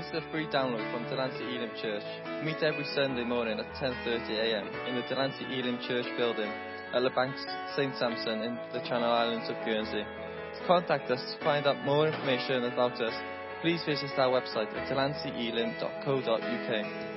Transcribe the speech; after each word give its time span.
This 0.00 0.16
is 0.16 0.24
a 0.24 0.32
free 0.32 0.46
download 0.46 0.80
from 0.90 1.04
Delancey 1.10 1.44
Elim 1.44 1.68
Church. 1.76 2.02
Meet 2.42 2.62
every 2.62 2.86
Sunday 2.94 3.22
morning 3.22 3.60
at 3.60 3.66
10.30am 3.74 4.88
in 4.88 4.94
the 4.94 5.02
Delancey 5.10 5.44
Elim 5.44 5.78
Church 5.86 6.06
building 6.16 6.50
at 6.94 7.02
the 7.02 7.10
Banks 7.10 7.44
St 7.76 7.94
Sampson 7.96 8.40
in 8.40 8.58
the 8.72 8.80
Channel 8.88 9.12
Islands 9.12 9.50
of 9.50 9.56
Guernsey. 9.62 10.00
To 10.00 10.66
contact 10.66 11.10
us 11.10 11.20
to 11.20 11.36
find 11.44 11.66
out 11.66 11.84
more 11.84 12.08
information 12.08 12.64
about 12.64 12.98
us, 12.98 13.12
please 13.60 13.84
visit 13.84 14.08
our 14.16 14.40
website 14.40 14.74
at 14.74 14.88
delanceyelim.co.uk. 14.88 17.09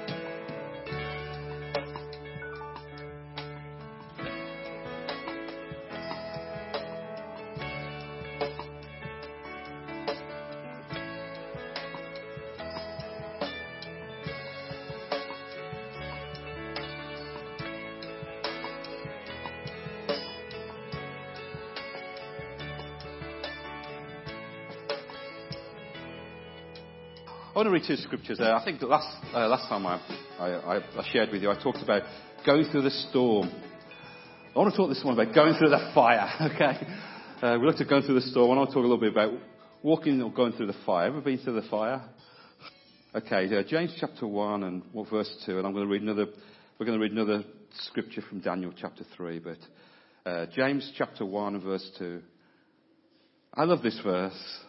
two 27.86 27.96
scriptures. 27.98 28.40
Uh, 28.40 28.58
I 28.60 28.64
think 28.64 28.82
last, 28.82 29.08
uh, 29.34 29.48
last 29.48 29.68
time 29.68 29.86
I, 29.86 30.00
I, 30.40 30.78
I 30.78 31.10
shared 31.12 31.32
with 31.32 31.42
you, 31.42 31.52
I 31.52 31.62
talked 31.62 31.84
about 31.84 32.04
going 32.46 32.66
through 32.72 32.84
the 32.84 32.92
storm. 33.10 33.52
I 34.56 34.60
want 34.60 34.72
to 34.72 34.78
talk 34.78 34.90
this 34.90 35.04
one 35.04 35.20
about 35.20 35.36
going 35.36 35.56
through 35.56 35.70
the 35.70 35.92
fire, 35.94 36.30
okay? 36.54 36.86
Uh, 37.42 37.58
we 37.60 37.68
looked 37.68 37.82
at 37.82 37.90
going 37.90 38.04
through 38.04 38.16
the 38.16 38.22
storm. 38.22 38.52
I 38.52 38.56
want 38.56 38.70
to 38.70 38.74
talk 38.74 38.86
a 38.86 38.88
little 38.88 39.00
bit 39.00 39.12
about 39.12 39.34
walking 39.82 40.22
or 40.22 40.32
going 40.32 40.54
through 40.54 40.68
the 40.68 40.76
fire. 40.86 41.08
Ever 41.08 41.22
been 41.22 41.40
through 41.40 41.60
the 41.60 41.68
fire? 41.68 42.04
Okay, 43.16 43.54
uh, 43.54 43.64
James 43.68 43.96
chapter 44.00 44.28
1 44.28 44.64
and 44.64 44.84
well, 44.94 45.08
verse 45.10 45.34
2, 45.46 45.58
and 45.58 45.68
I'm 45.68 45.74
going 45.74 45.86
to 45.86 45.92
read 45.92 46.04
another, 46.04 46.28
we're 46.80 46.86
going 46.86 46.98
to 46.98 47.04
read 47.04 47.12
another 47.12 47.44
scripture 47.86 48.22
from 48.30 48.40
Daniel 48.40 48.74
chapter 48.80 49.04
3, 49.18 49.40
but 49.40 49.58
uh, 50.26 50.46
James 50.56 50.90
chapter 50.98 51.26
1 51.26 51.56
and 51.56 51.64
verse 51.64 51.92
2. 52.00 52.22
I 53.54 53.66
love 53.66 53.84
this 53.84 54.00
verse. 54.04 54.60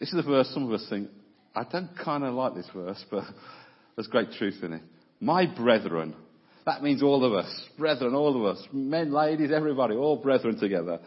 This 0.00 0.12
is 0.12 0.18
a 0.18 0.22
verse 0.28 0.50
some 0.52 0.64
of 0.64 0.72
us 0.72 0.84
think, 0.88 1.10
I 1.54 1.62
don't 1.70 1.90
kind 1.96 2.24
of 2.24 2.34
like 2.34 2.54
this 2.54 2.68
verse, 2.74 3.04
but 3.10 3.24
there's 3.96 4.08
great 4.08 4.32
truth 4.32 4.58
in 4.62 4.72
it. 4.72 4.82
My 5.20 5.46
brethren, 5.46 6.16
that 6.64 6.82
means 6.82 7.02
all 7.02 7.24
of 7.24 7.34
us, 7.34 7.68
brethren, 7.78 8.14
all 8.14 8.36
of 8.36 8.56
us, 8.56 8.66
men, 8.72 9.12
ladies, 9.12 9.50
everybody, 9.54 9.94
all 9.94 10.16
brethren 10.16 10.58
together. 10.58 11.00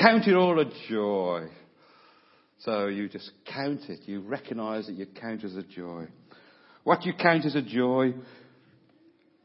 Count 0.00 0.28
it 0.28 0.34
all 0.34 0.58
a 0.60 0.64
joy. 0.88 1.48
So 2.60 2.86
you 2.86 3.08
just 3.08 3.30
count 3.52 3.80
it. 3.88 4.00
You 4.06 4.20
recognize 4.20 4.86
that 4.86 4.94
you 4.94 5.06
count 5.06 5.44
as 5.44 5.56
a 5.56 5.62
joy. 5.62 6.06
What 6.84 7.04
you 7.04 7.12
count 7.14 7.44
as 7.44 7.56
a 7.56 7.62
joy, 7.62 8.14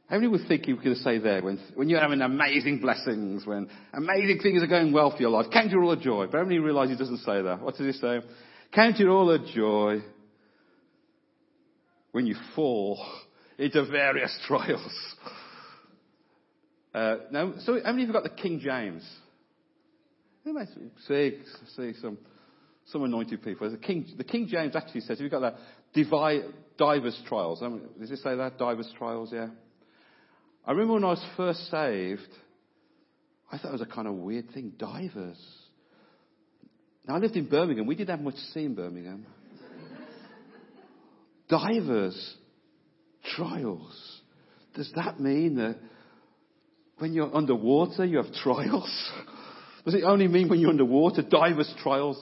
how 0.07 0.15
many 0.15 0.27
would 0.27 0.47
think 0.47 0.67
you 0.67 0.75
could 0.75 0.97
say 0.97 1.17
there 1.17 1.41
when, 1.41 1.59
when 1.75 1.89
you're 1.89 2.01
having 2.01 2.21
amazing 2.21 2.79
blessings, 2.79 3.45
when 3.45 3.69
amazing 3.93 4.39
things 4.43 4.61
are 4.61 4.67
going 4.67 4.91
well 4.91 5.11
for 5.11 5.21
your 5.21 5.31
life, 5.31 5.47
count 5.51 5.71
it 5.71 5.75
all 5.75 5.91
a 5.91 5.97
joy. 5.97 6.27
But 6.27 6.37
how 6.37 6.43
many 6.43 6.59
realize 6.59 6.89
he 6.89 6.95
doesn't 6.95 7.19
say 7.19 7.41
that? 7.41 7.61
What 7.61 7.75
does 7.75 7.95
he 7.95 7.99
say? 7.99 8.19
Count 8.73 8.99
it 8.99 9.07
all 9.07 9.29
a 9.31 9.39
joy 9.53 10.01
when 12.11 12.25
you 12.25 12.35
fall 12.55 13.03
into 13.57 13.85
various 13.85 14.37
trials. 14.47 15.15
Uh, 16.93 17.15
now, 17.31 17.53
so 17.59 17.79
how 17.83 17.91
many 17.91 18.03
of 18.03 18.09
you 18.09 18.13
got 18.13 18.23
the 18.23 18.29
King 18.29 18.59
James? 18.59 19.07
Who 20.43 20.53
might 20.53 20.67
see, 21.07 21.37
see 21.75 21.93
some, 22.01 22.17
some 22.87 23.03
anointed 23.03 23.43
people. 23.43 23.69
The 23.69 23.77
King, 23.77 24.07
the 24.17 24.23
King 24.23 24.47
James 24.47 24.75
actually 24.75 25.01
says, 25.01 25.19
have 25.19 25.31
got 25.31 25.41
that? 25.41 25.55
Divers 26.77 27.21
trials. 27.27 27.59
Does 27.99 28.11
it 28.11 28.19
say 28.19 28.35
that? 28.35 28.57
Divers 28.57 28.91
trials, 28.97 29.31
yeah. 29.33 29.47
I 30.65 30.71
remember 30.71 30.93
when 30.93 31.03
I 31.03 31.09
was 31.09 31.25
first 31.35 31.69
saved, 31.69 32.29
I 33.51 33.57
thought 33.57 33.69
it 33.69 33.73
was 33.73 33.81
a 33.81 33.85
kind 33.85 34.07
of 34.07 34.13
weird 34.15 34.51
thing. 34.51 34.73
Divers. 34.77 35.39
Now, 37.07 37.15
I 37.15 37.17
lived 37.19 37.35
in 37.35 37.47
Birmingham. 37.47 37.87
We 37.87 37.95
didn't 37.95 38.09
have 38.09 38.21
much 38.21 38.35
to 38.35 38.45
see 38.51 38.65
in 38.65 38.75
Birmingham. 38.75 39.25
Divers, 41.49 42.35
trials. 43.35 44.21
Does 44.75 44.91
that 44.95 45.19
mean 45.19 45.55
that 45.55 45.77
when 46.99 47.13
you're 47.13 47.35
underwater, 47.35 48.05
you 48.05 48.17
have 48.17 48.31
trials? 48.33 49.11
Does 49.85 49.95
it 49.95 50.03
only 50.03 50.27
mean 50.27 50.49
when 50.49 50.59
you're 50.59 50.69
underwater, 50.69 51.21
divers 51.21 51.73
trials? 51.81 52.21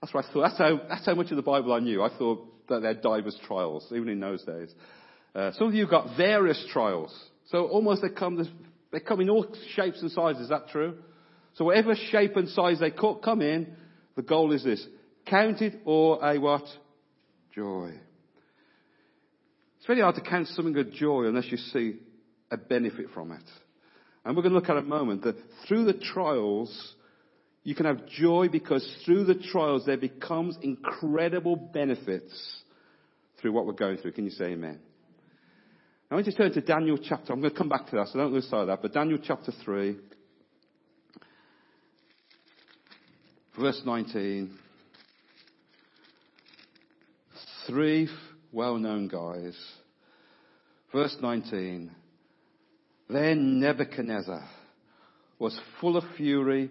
That's 0.00 0.12
what 0.12 0.24
I 0.24 0.32
thought. 0.32 0.42
That's 0.42 0.58
how, 0.58 0.80
that's 0.88 1.06
how 1.06 1.14
much 1.14 1.30
of 1.30 1.36
the 1.36 1.42
Bible 1.42 1.72
I 1.72 1.78
knew. 1.78 2.02
I 2.02 2.10
thought 2.18 2.68
that 2.68 2.80
they're 2.82 2.94
divers 2.94 3.38
trials, 3.46 3.86
even 3.90 4.08
in 4.08 4.20
those 4.20 4.42
days. 4.44 4.70
Uh, 5.34 5.52
some 5.52 5.68
of 5.68 5.74
you 5.74 5.88
got 5.88 6.16
various 6.16 6.62
trials. 6.72 7.16
So 7.46 7.66
almost 7.66 8.02
they 8.02 8.08
come, 8.08 8.46
they 8.92 9.00
come 9.00 9.20
in 9.20 9.30
all 9.30 9.46
shapes 9.74 10.02
and 10.02 10.10
sizes. 10.10 10.42
Is 10.42 10.48
that 10.50 10.68
true? 10.68 10.98
So 11.54 11.64
whatever 11.64 11.94
shape 12.10 12.36
and 12.36 12.48
size 12.48 12.80
they 12.80 12.90
come 12.90 13.40
in, 13.40 13.76
the 14.16 14.22
goal 14.22 14.52
is 14.52 14.64
this. 14.64 14.86
Count 15.26 15.62
it 15.62 15.80
or 15.84 16.24
a 16.24 16.38
what? 16.38 16.64
Joy. 17.54 17.92
It's 19.78 19.86
very 19.86 20.00
hard 20.00 20.14
to 20.16 20.20
count 20.22 20.48
something 20.48 20.76
a 20.76 20.84
joy 20.84 21.24
unless 21.24 21.50
you 21.50 21.56
see 21.56 21.96
a 22.50 22.56
benefit 22.56 23.06
from 23.12 23.32
it. 23.32 23.42
And 24.24 24.36
we're 24.36 24.42
going 24.42 24.54
to 24.54 24.58
look 24.58 24.70
at 24.70 24.76
a 24.76 24.82
moment 24.82 25.22
that 25.22 25.36
through 25.68 25.84
the 25.84 25.92
trials, 25.92 26.94
you 27.62 27.74
can 27.74 27.86
have 27.86 28.06
joy 28.06 28.48
because 28.50 28.86
through 29.04 29.24
the 29.24 29.34
trials 29.34 29.84
there 29.84 29.98
becomes 29.98 30.56
incredible 30.62 31.56
benefits 31.56 32.62
through 33.40 33.52
what 33.52 33.66
we're 33.66 33.72
going 33.72 33.98
through. 33.98 34.12
Can 34.12 34.24
you 34.24 34.30
say 34.30 34.46
amen? 34.46 34.78
Now 36.10 36.12
I 36.12 36.14
want 36.14 36.26
you 36.26 36.32
to 36.32 36.38
turn 36.38 36.52
to 36.52 36.60
Daniel 36.60 36.98
chapter, 36.98 37.32
I'm 37.32 37.40
going 37.40 37.52
to 37.52 37.58
come 37.58 37.68
back 37.68 37.86
to 37.90 37.96
that, 37.96 38.08
so 38.08 38.18
don't 38.18 38.32
lose 38.32 38.48
sight 38.48 38.62
of 38.62 38.66
that, 38.68 38.80
but 38.80 38.92
Daniel 38.92 39.18
chapter 39.22 39.52
3. 39.64 39.96
Verse 43.58 43.80
19. 43.84 44.58
Three 47.66 48.08
well 48.52 48.76
known 48.78 49.08
guys. 49.08 49.56
Verse 50.92 51.16
19. 51.20 51.90
Then 53.08 53.60
Nebuchadnezzar 53.60 54.48
was 55.38 55.58
full 55.80 55.96
of 55.96 56.04
fury, 56.16 56.70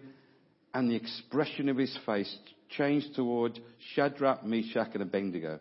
and 0.74 0.90
the 0.90 0.96
expression 0.96 1.70
of 1.70 1.78
his 1.78 1.96
face 2.06 2.36
changed 2.70 3.16
toward 3.16 3.60
Shadrach, 3.94 4.44
Meshach, 4.46 4.90
and 4.94 5.04
Abednego. 5.04 5.60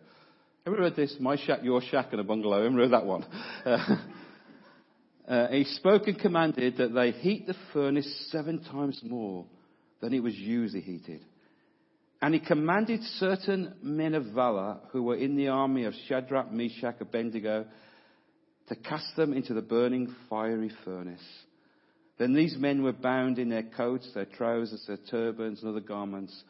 Ever 0.67 0.77
read 0.77 0.97
this? 0.97 1.17
My 1.21 1.37
shack, 1.37 1.61
your 1.63 1.83
shack, 1.83 2.09
and 2.13 2.21
a 2.21 2.25
bungalow. 2.25 2.65
Ever 2.65 2.77
read 2.77 2.93
that 2.93 3.07
one? 3.07 3.27
Uh, 5.29 5.47
he 5.49 5.63
spoke 5.63 6.09
and 6.09 6.19
commanded 6.19 6.79
that 6.79 6.93
they 6.93 7.13
heat 7.13 7.47
the 7.47 7.55
furnace 7.73 8.29
seven 8.33 8.63
times 8.65 9.01
more 9.05 9.47
than 10.03 10.13
it 10.13 10.23
was 10.23 10.35
usually 10.35 10.83
heated. 10.83 11.21
And 12.21 12.35
he 12.35 12.41
commanded 12.41 13.01
certain 13.19 13.75
men 13.83 14.15
of 14.15 14.27
valor 14.27 14.81
who 14.91 15.03
were 15.05 15.17
in 15.17 15.37
the 15.37 15.49
army 15.49 15.85
of 15.85 15.95
Shadrach, 16.07 16.53
Meshach, 16.53 16.97
Abednego 17.01 17.65
to 18.69 18.77
cast 18.77 19.17
them 19.17 19.33
into 19.33 19.55
the 19.55 19.63
burning 19.63 20.15
fiery 20.29 20.71
furnace. 20.85 21.23
Then 22.19 22.35
these 22.35 22.57
men 22.59 22.83
were 22.83 22.93
bound 22.93 23.39
in 23.39 23.49
their 23.49 23.63
coats, 23.63 24.09
their 24.15 24.27
trousers, 24.27 24.85
their 24.87 24.99
turbans, 25.11 25.63
and 25.63 25.71
other 25.71 25.81
garments, 25.81 26.43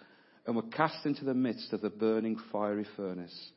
and 0.46 0.56
were 0.56 0.62
cast 0.62 1.06
into 1.06 1.24
the 1.24 1.34
midst 1.34 1.72
of 1.72 1.82
the 1.82 1.90
burning 1.90 2.38
fiery 2.50 2.86
furnace. 2.96 3.50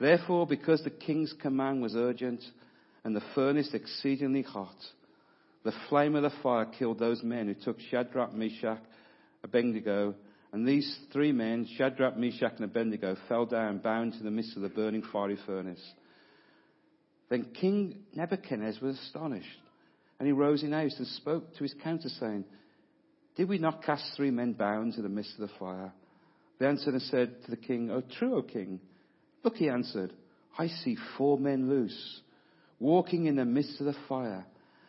Therefore, 0.00 0.46
because 0.46 0.82
the 0.82 0.90
king's 0.90 1.34
command 1.42 1.82
was 1.82 1.94
urgent 1.94 2.40
and 3.04 3.14
the 3.14 3.22
furnace 3.34 3.70
exceedingly 3.74 4.42
hot, 4.42 4.74
the 5.62 5.72
flame 5.88 6.14
of 6.14 6.22
the 6.22 6.32
fire 6.42 6.64
killed 6.64 6.98
those 6.98 7.22
men 7.22 7.46
who 7.46 7.54
took 7.54 7.78
Shadrach, 7.90 8.32
Meshach, 8.32 8.80
Abednego, 9.42 10.14
and 10.52 10.66
these 10.66 10.98
three 11.12 11.32
men, 11.32 11.68
Shadrach, 11.76 12.16
Meshach, 12.16 12.54
and 12.56 12.64
Abednego, 12.64 13.16
fell 13.28 13.46
down 13.46 13.78
bound 13.78 14.14
to 14.14 14.22
the 14.22 14.30
midst 14.30 14.56
of 14.56 14.62
the 14.62 14.68
burning 14.68 15.02
fiery 15.12 15.38
furnace. 15.46 15.82
Then 17.28 17.46
King 17.60 18.00
Nebuchadnezzar 18.14 18.86
was 18.86 18.98
astonished, 18.98 19.48
and 20.18 20.26
he 20.26 20.32
rose 20.32 20.62
in 20.62 20.72
haste 20.72 20.98
and 20.98 21.06
spoke 21.06 21.54
to 21.54 21.62
his 21.62 21.74
counselors, 21.82 22.16
saying, 22.18 22.44
Did 23.36 23.48
we 23.48 23.58
not 23.58 23.84
cast 23.84 24.16
three 24.16 24.32
men 24.32 24.54
bound 24.54 24.94
to 24.94 25.02
the 25.02 25.08
midst 25.08 25.34
of 25.38 25.48
the 25.48 25.54
fire? 25.58 25.92
They 26.58 26.66
answered 26.66 26.94
and 26.94 27.02
said 27.02 27.42
to 27.44 27.50
the 27.50 27.56
king, 27.56 27.90
Oh, 27.90 28.02
true, 28.18 28.36
O 28.36 28.42
king. 28.42 28.80
Look, 29.44 29.54
he 29.54 29.68
answered, 29.68 30.12
I 30.58 30.66
see 30.66 30.96
four 31.16 31.38
men 31.38 31.68
loose, 31.68 32.20
walking 32.80 33.26
in 33.26 33.36
the 33.36 33.44
midst 33.44 33.80
of 33.80 33.86
the 33.86 33.96
fire, 34.08 34.44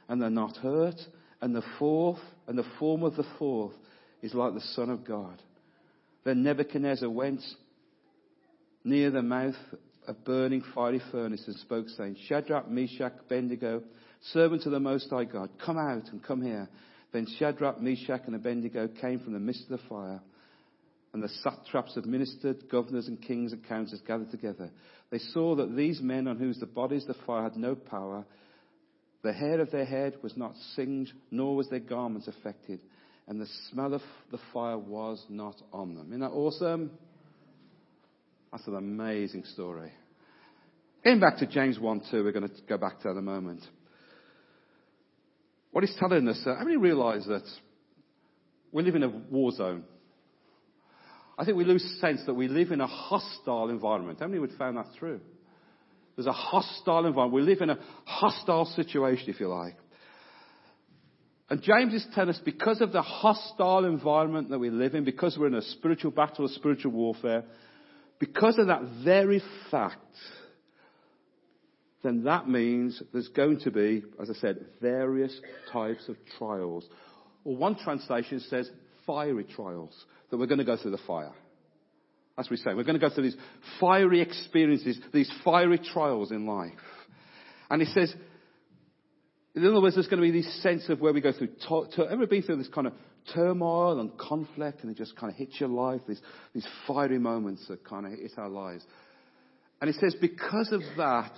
and 0.09 0.19
they're 0.19 0.31
not 0.31 0.57
hurt, 0.57 0.99
and 1.39 1.55
the 1.55 1.63
fourth, 1.77 2.19
and 2.47 2.57
the 2.57 2.65
form 2.79 3.03
of 3.03 3.15
the 3.15 3.25
fourth 3.37 3.75
is 4.21 4.33
like 4.33 4.53
the 4.53 4.61
Son 4.75 4.89
of 4.89 5.05
God. 5.05 5.41
Then 6.23 6.43
Nebuchadnezzar 6.43 7.09
went 7.09 7.41
near 8.83 9.11
the 9.11 9.21
mouth 9.21 9.55
of 10.07 10.23
burning 10.23 10.63
fiery 10.73 11.01
furnace 11.11 11.43
and 11.47 11.55
spoke, 11.57 11.87
saying, 11.89 12.17
Shadrach, 12.27 12.69
Meshach, 12.69 13.13
Abednego, 13.25 13.83
servants 14.31 14.65
of 14.65 14.71
the 14.71 14.79
Most 14.79 15.09
High 15.09 15.25
God, 15.25 15.49
come 15.63 15.77
out 15.77 16.11
and 16.11 16.23
come 16.23 16.41
here. 16.41 16.69
Then 17.11 17.27
Shadrach, 17.37 17.81
Meshach, 17.81 18.21
and 18.25 18.35
Abednego 18.35 18.87
came 18.87 19.19
from 19.19 19.33
the 19.33 19.39
midst 19.39 19.63
of 19.63 19.79
the 19.79 19.87
fire. 19.87 20.21
and 21.13 21.21
the 21.21 21.29
satraps, 21.43 21.97
administered, 21.97 22.69
governors 22.69 23.07
and 23.07 23.21
kings 23.21 23.51
and 23.51 23.67
councillors 23.67 24.01
gathered 24.07 24.31
together. 24.31 24.69
They 25.09 25.17
saw 25.17 25.55
that 25.55 25.75
these 25.75 26.01
men 26.01 26.27
on 26.27 26.37
whose 26.37 26.59
the 26.59 26.65
bodies 26.65 27.05
the 27.05 27.15
fire 27.25 27.43
had 27.43 27.57
no 27.57 27.75
power, 27.75 28.25
the 29.21 29.33
hair 29.33 29.59
of 29.59 29.71
their 29.71 29.85
head 29.85 30.15
was 30.23 30.37
not 30.37 30.55
singed, 30.75 31.11
nor 31.29 31.55
was 31.55 31.69
their 31.69 31.79
garments 31.79 32.27
affected, 32.27 32.79
and 33.27 33.39
the 33.39 33.47
smell 33.69 33.93
of 33.93 34.01
the 34.31 34.39
fire 34.53 34.77
was 34.77 35.23
not 35.29 35.55
on 35.71 35.95
them. 35.95 36.07
Isn't 36.07 36.21
that 36.21 36.31
awesome? 36.31 36.91
That's 38.51 38.67
an 38.67 38.75
amazing 38.75 39.45
story. 39.45 39.91
Getting 41.03 41.19
back 41.19 41.37
to 41.37 41.47
James 41.47 41.79
1 41.79 42.01
2, 42.11 42.23
we're 42.23 42.31
going 42.31 42.47
to 42.47 42.55
go 42.67 42.77
back 42.77 42.99
to 42.99 43.03
that 43.05 43.11
in 43.11 43.17
a 43.17 43.21
moment. 43.21 43.61
What 45.71 45.83
he's 45.83 45.95
telling 45.97 46.27
us, 46.27 46.41
uh, 46.45 46.55
how 46.55 46.65
many 46.65 46.77
realize 46.77 47.25
that 47.27 47.47
we 48.71 48.83
live 48.83 48.95
in 48.95 49.03
a 49.03 49.09
war 49.09 49.51
zone? 49.51 49.83
I 51.37 51.45
think 51.45 51.57
we 51.57 51.63
lose 51.63 51.83
sense 52.01 52.21
that 52.25 52.33
we 52.33 52.47
live 52.47 52.71
in 52.71 52.81
a 52.81 52.87
hostile 52.87 53.69
environment. 53.69 54.19
How 54.19 54.27
many 54.27 54.39
would 54.39 54.51
found 54.59 54.77
that 54.77 54.87
true? 54.99 55.21
There's 56.15 56.27
a 56.27 56.33
hostile 56.33 57.05
environment. 57.05 57.33
We 57.33 57.41
live 57.41 57.61
in 57.61 57.69
a 57.69 57.79
hostile 58.05 58.65
situation, 58.65 59.29
if 59.29 59.39
you 59.39 59.47
like. 59.47 59.75
And 61.51 61.61
James 61.61 61.93
is 61.93 62.07
telling 62.15 62.29
us 62.29 62.39
because 62.45 62.79
of 62.79 62.93
the 62.93 63.01
hostile 63.01 63.83
environment 63.83 64.51
that 64.51 64.59
we 64.59 64.69
live 64.69 64.95
in, 64.95 65.03
because 65.03 65.37
we're 65.37 65.47
in 65.47 65.55
a 65.55 65.61
spiritual 65.61 66.11
battle, 66.11 66.45
a 66.45 66.49
spiritual 66.49 66.93
warfare, 66.93 67.43
because 68.19 68.57
of 68.57 68.67
that 68.67 68.83
very 69.03 69.43
fact, 69.69 70.15
then 72.03 72.23
that 72.23 72.47
means 72.47 73.03
there's 73.11 73.27
going 73.27 73.59
to 73.59 73.69
be, 73.69 74.01
as 74.21 74.29
I 74.29 74.33
said, 74.35 74.65
various 74.81 75.37
types 75.73 76.07
of 76.07 76.15
trials. 76.37 76.87
Or 77.43 77.57
one 77.57 77.75
translation 77.75 78.39
says 78.39 78.71
fiery 79.05 79.43
trials, 79.43 79.93
that 80.29 80.37
we're 80.37 80.47
going 80.47 80.59
to 80.59 80.63
go 80.63 80.77
through 80.77 80.91
the 80.91 80.99
fire. 81.05 81.33
That's 82.37 82.49
what 82.49 82.51
we 82.51 82.57
say. 82.63 82.73
We're 82.73 82.83
going 82.83 82.97
to 82.97 83.05
go 83.05 83.13
through 83.13 83.25
these 83.25 83.37
fiery 83.77 84.21
experiences, 84.21 85.01
these 85.13 85.29
fiery 85.43 85.79
trials 85.79 86.31
in 86.31 86.45
life. 86.45 86.71
And 87.69 87.81
he 87.81 87.91
says, 87.93 88.15
in 89.55 89.65
other 89.65 89.81
words, 89.81 89.95
there's 89.95 90.07
going 90.07 90.21
to 90.21 90.31
be 90.31 90.41
this 90.41 90.61
sense 90.63 90.87
of 90.89 91.01
where 91.01 91.13
we 91.13 91.21
go 91.21 91.31
through. 91.31 91.49
To- 91.67 91.87
to- 91.95 92.41
through 92.41 92.55
this 92.57 92.69
kind 92.69 92.87
of 92.87 92.93
turmoil 93.33 93.99
and 93.99 94.17
conflict, 94.17 94.81
and 94.81 94.91
it 94.91 94.97
just 94.97 95.15
kind 95.15 95.31
of 95.31 95.37
hits 95.37 95.59
your 95.59 95.69
life? 95.69 96.01
These 96.07 96.21
these 96.53 96.67
fiery 96.87 97.19
moments 97.19 97.67
that 97.67 97.83
kind 97.83 98.05
of 98.05 98.13
hit 98.13 98.31
our 98.37 98.49
lives. 98.49 98.85
And 99.81 99.91
he 99.91 99.99
says, 99.99 100.15
because 100.19 100.71
of 100.71 100.81
that, 100.97 101.33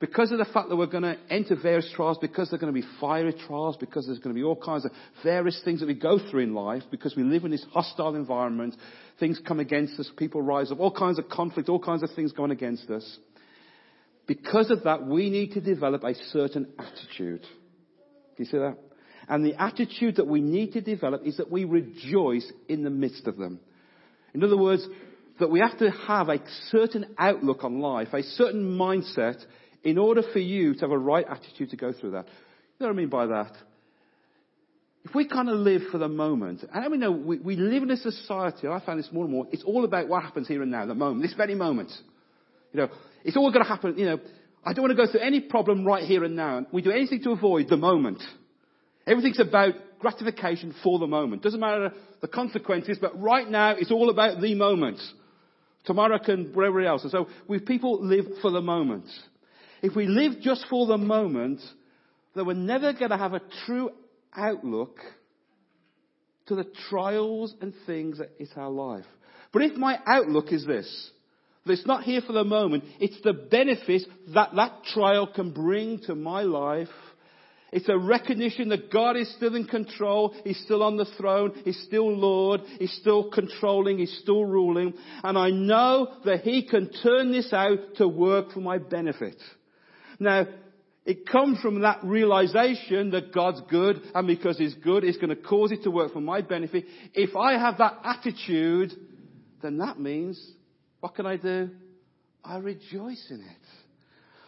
because 0.00 0.32
of 0.32 0.38
the 0.38 0.46
fact 0.46 0.68
that 0.70 0.76
we're 0.76 0.86
going 0.86 1.02
to 1.04 1.16
enter 1.30 1.54
various 1.54 1.90
trials, 1.94 2.18
because 2.20 2.50
they're 2.50 2.58
going 2.58 2.74
to 2.74 2.80
be 2.80 2.86
fiery 3.00 3.34
trials, 3.46 3.76
because 3.78 4.06
there's 4.06 4.18
going 4.18 4.34
to 4.34 4.38
be 4.38 4.42
all 4.42 4.56
kinds 4.56 4.84
of 4.84 4.90
various 5.22 5.60
things 5.62 5.80
that 5.80 5.86
we 5.86 5.94
go 5.94 6.18
through 6.18 6.40
in 6.40 6.54
life, 6.54 6.82
because 6.90 7.14
we 7.14 7.22
live 7.22 7.44
in 7.44 7.50
this 7.50 7.64
hostile 7.70 8.16
environment, 8.16 8.74
things 9.20 9.38
come 9.46 9.60
against 9.60 10.00
us, 10.00 10.10
people 10.16 10.42
rise 10.42 10.72
up, 10.72 10.80
all 10.80 10.90
kinds 10.90 11.18
of 11.18 11.28
conflict, 11.28 11.68
all 11.68 11.78
kinds 11.78 12.02
of 12.02 12.10
things 12.16 12.32
going 12.32 12.50
against 12.50 12.90
us. 12.90 13.18
Because 14.26 14.70
of 14.70 14.84
that, 14.84 15.04
we 15.04 15.30
need 15.30 15.52
to 15.52 15.60
develop 15.60 16.04
a 16.04 16.14
certain 16.30 16.68
attitude. 16.78 17.42
Can 18.36 18.44
you 18.44 18.44
see 18.44 18.58
that? 18.58 18.76
And 19.28 19.44
the 19.44 19.60
attitude 19.60 20.16
that 20.16 20.26
we 20.26 20.40
need 20.40 20.72
to 20.72 20.80
develop 20.80 21.22
is 21.24 21.36
that 21.36 21.50
we 21.50 21.64
rejoice 21.64 22.50
in 22.68 22.82
the 22.84 22.90
midst 22.90 23.26
of 23.26 23.36
them. 23.36 23.60
In 24.34 24.42
other 24.42 24.56
words, 24.56 24.86
that 25.38 25.50
we 25.50 25.60
have 25.60 25.78
to 25.78 25.90
have 25.90 26.28
a 26.28 26.38
certain 26.70 27.14
outlook 27.18 27.64
on 27.64 27.80
life, 27.80 28.08
a 28.12 28.22
certain 28.22 28.76
mindset 28.76 29.44
in 29.82 29.98
order 29.98 30.22
for 30.32 30.38
you 30.38 30.74
to 30.74 30.80
have 30.80 30.90
a 30.90 30.98
right 30.98 31.26
attitude 31.28 31.70
to 31.70 31.76
go 31.76 31.92
through 31.92 32.12
that. 32.12 32.26
You 32.26 32.86
know 32.86 32.86
what 32.86 32.92
I 32.92 32.96
mean 32.96 33.08
by 33.08 33.26
that? 33.26 33.52
If 35.04 35.14
we 35.14 35.26
kind 35.26 35.48
of 35.48 35.56
live 35.56 35.82
for 35.90 35.98
the 35.98 36.08
moment, 36.08 36.64
and 36.72 36.92
we 36.92 36.96
know 36.96 37.10
we, 37.10 37.38
we 37.38 37.56
live 37.56 37.82
in 37.82 37.90
a 37.90 37.96
society, 37.96 38.68
I 38.68 38.80
found 38.84 39.00
this 39.00 39.10
more 39.10 39.24
and 39.24 39.32
more, 39.32 39.46
it's 39.50 39.64
all 39.64 39.84
about 39.84 40.08
what 40.08 40.22
happens 40.22 40.46
here 40.46 40.62
and 40.62 40.70
now, 40.70 40.86
the 40.86 40.94
moment, 40.94 41.22
this 41.22 41.34
very 41.34 41.56
moment. 41.56 41.90
You 42.72 42.82
know, 42.82 42.88
it's 43.24 43.36
all 43.36 43.50
going 43.50 43.64
to 43.64 43.68
happen, 43.68 43.98
you 43.98 44.06
know, 44.06 44.20
I 44.64 44.72
don't 44.72 44.82
want 44.82 44.96
to 44.96 45.06
go 45.06 45.10
through 45.10 45.20
any 45.20 45.40
problem 45.40 45.84
right 45.84 46.04
here 46.04 46.24
and 46.24 46.36
now. 46.36 46.66
We 46.72 46.82
do 46.82 46.90
anything 46.90 47.22
to 47.24 47.30
avoid 47.30 47.68
the 47.68 47.76
moment. 47.76 48.22
Everything's 49.06 49.40
about 49.40 49.74
gratification 49.98 50.74
for 50.82 50.98
the 51.00 51.06
moment. 51.06 51.42
Doesn't 51.42 51.58
matter 51.58 51.92
the 52.20 52.28
consequences, 52.28 52.98
but 53.00 53.20
right 53.20 53.48
now 53.48 53.70
it's 53.70 53.90
all 53.90 54.10
about 54.10 54.40
the 54.40 54.54
moment. 54.54 55.00
Tomorrow 55.84 56.18
can 56.18 56.52
whatever 56.52 56.80
else. 56.82 57.02
And 57.02 57.10
so 57.10 57.28
we 57.48 57.58
people 57.58 58.04
live 58.04 58.26
for 58.40 58.52
the 58.52 58.60
moment 58.60 59.06
if 59.82 59.96
we 59.96 60.06
live 60.06 60.40
just 60.40 60.64
for 60.70 60.86
the 60.86 60.96
moment, 60.96 61.60
then 62.34 62.46
we're 62.46 62.54
never 62.54 62.92
going 62.92 63.10
to 63.10 63.16
have 63.16 63.34
a 63.34 63.42
true 63.66 63.90
outlook 64.34 64.96
to 66.46 66.54
the 66.54 66.66
trials 66.88 67.54
and 67.60 67.74
things 67.84 68.18
that 68.18 68.30
is 68.38 68.50
our 68.56 68.70
life. 68.70 69.04
But 69.52 69.62
if 69.62 69.76
my 69.76 69.98
outlook 70.06 70.52
is 70.52 70.64
this, 70.64 71.10
that 71.64 71.72
it's 71.72 71.86
not 71.86 72.04
here 72.04 72.20
for 72.20 72.32
the 72.32 72.44
moment, 72.44 72.84
it's 73.00 73.20
the 73.22 73.32
benefit 73.32 74.02
that 74.34 74.54
that 74.56 74.84
trial 74.92 75.26
can 75.26 75.52
bring 75.52 76.00
to 76.00 76.14
my 76.14 76.42
life. 76.42 76.88
It's 77.72 77.88
a 77.88 77.96
recognition 77.96 78.68
that 78.68 78.92
God 78.92 79.16
is 79.16 79.34
still 79.34 79.56
in 79.56 79.64
control. 79.64 80.34
He's 80.44 80.60
still 80.62 80.82
on 80.82 80.98
the 80.98 81.06
throne. 81.16 81.52
He's 81.64 81.80
still 81.84 82.14
Lord. 82.14 82.60
He's 82.78 82.92
still 83.00 83.30
controlling. 83.30 83.98
He's 83.98 84.18
still 84.18 84.44
ruling. 84.44 84.92
And 85.24 85.38
I 85.38 85.48
know 85.48 86.18
that 86.26 86.42
He 86.42 86.66
can 86.68 86.90
turn 87.02 87.32
this 87.32 87.50
out 87.54 87.78
to 87.96 88.06
work 88.06 88.52
for 88.52 88.60
my 88.60 88.76
benefit. 88.76 89.40
Now, 90.18 90.48
it 91.06 91.26
comes 91.26 91.60
from 91.60 91.80
that 91.80 92.04
realization 92.04 93.10
that 93.12 93.32
God's 93.32 93.62
good, 93.70 94.02
and 94.14 94.26
because 94.26 94.58
He's 94.58 94.74
good, 94.74 95.02
it's 95.02 95.16
going 95.16 95.34
to 95.34 95.42
cause 95.42 95.72
it 95.72 95.82
to 95.84 95.90
work 95.90 96.12
for 96.12 96.20
my 96.20 96.42
benefit. 96.42 96.84
If 97.14 97.34
I 97.34 97.58
have 97.58 97.78
that 97.78 98.00
attitude, 98.04 98.92
then 99.62 99.78
that 99.78 99.98
means, 99.98 100.38
what 101.02 101.16
can 101.16 101.26
I 101.26 101.36
do? 101.36 101.68
I 102.44 102.58
rejoice 102.58 103.26
in 103.28 103.40
it. 103.40 103.66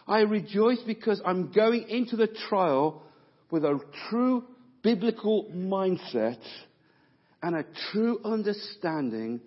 I 0.07 0.21
rejoice 0.21 0.79
because 0.87 1.21
I'm 1.25 1.51
going 1.51 1.89
into 1.89 2.15
the 2.15 2.29
trial 2.47 3.03
with 3.51 3.65
a 3.65 3.77
true 4.09 4.45
biblical 4.81 5.51
mindset 5.53 6.39
and 7.43 7.57
a 7.57 7.65
true 7.91 8.21
understanding 8.23 9.41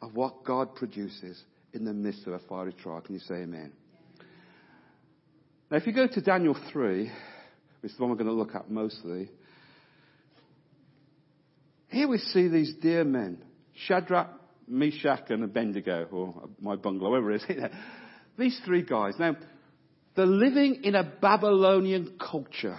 of 0.00 0.16
what 0.16 0.42
God 0.44 0.74
produces 0.74 1.40
in 1.72 1.84
the 1.84 1.92
midst 1.94 2.26
of 2.26 2.32
a 2.32 2.40
fiery 2.40 2.72
trial. 2.72 3.00
Can 3.02 3.14
you 3.14 3.20
say 3.20 3.36
amen? 3.36 3.70
Now, 5.70 5.76
if 5.76 5.86
you 5.86 5.92
go 5.92 6.08
to 6.08 6.20
Daniel 6.20 6.56
3, 6.72 7.04
which 7.82 7.92
is 7.92 7.96
the 7.96 8.02
one 8.02 8.10
we're 8.10 8.16
going 8.16 8.26
to 8.26 8.32
look 8.32 8.56
at 8.56 8.68
mostly, 8.68 9.30
here 11.86 12.08
we 12.08 12.18
see 12.18 12.48
these 12.48 12.74
dear 12.82 13.04
men, 13.04 13.44
Shadrach, 13.86 14.41
Meshach, 14.66 15.30
and 15.30 15.44
Abednego, 15.44 16.06
or 16.10 16.48
my 16.60 16.76
bungalow, 16.76 17.10
whatever 17.10 17.32
it 17.32 17.42
is. 17.48 17.70
these 18.38 18.60
three 18.64 18.82
guys. 18.82 19.14
Now, 19.18 19.36
they're 20.14 20.26
living 20.26 20.80
in 20.84 20.94
a 20.94 21.04
Babylonian 21.04 22.18
culture, 22.18 22.78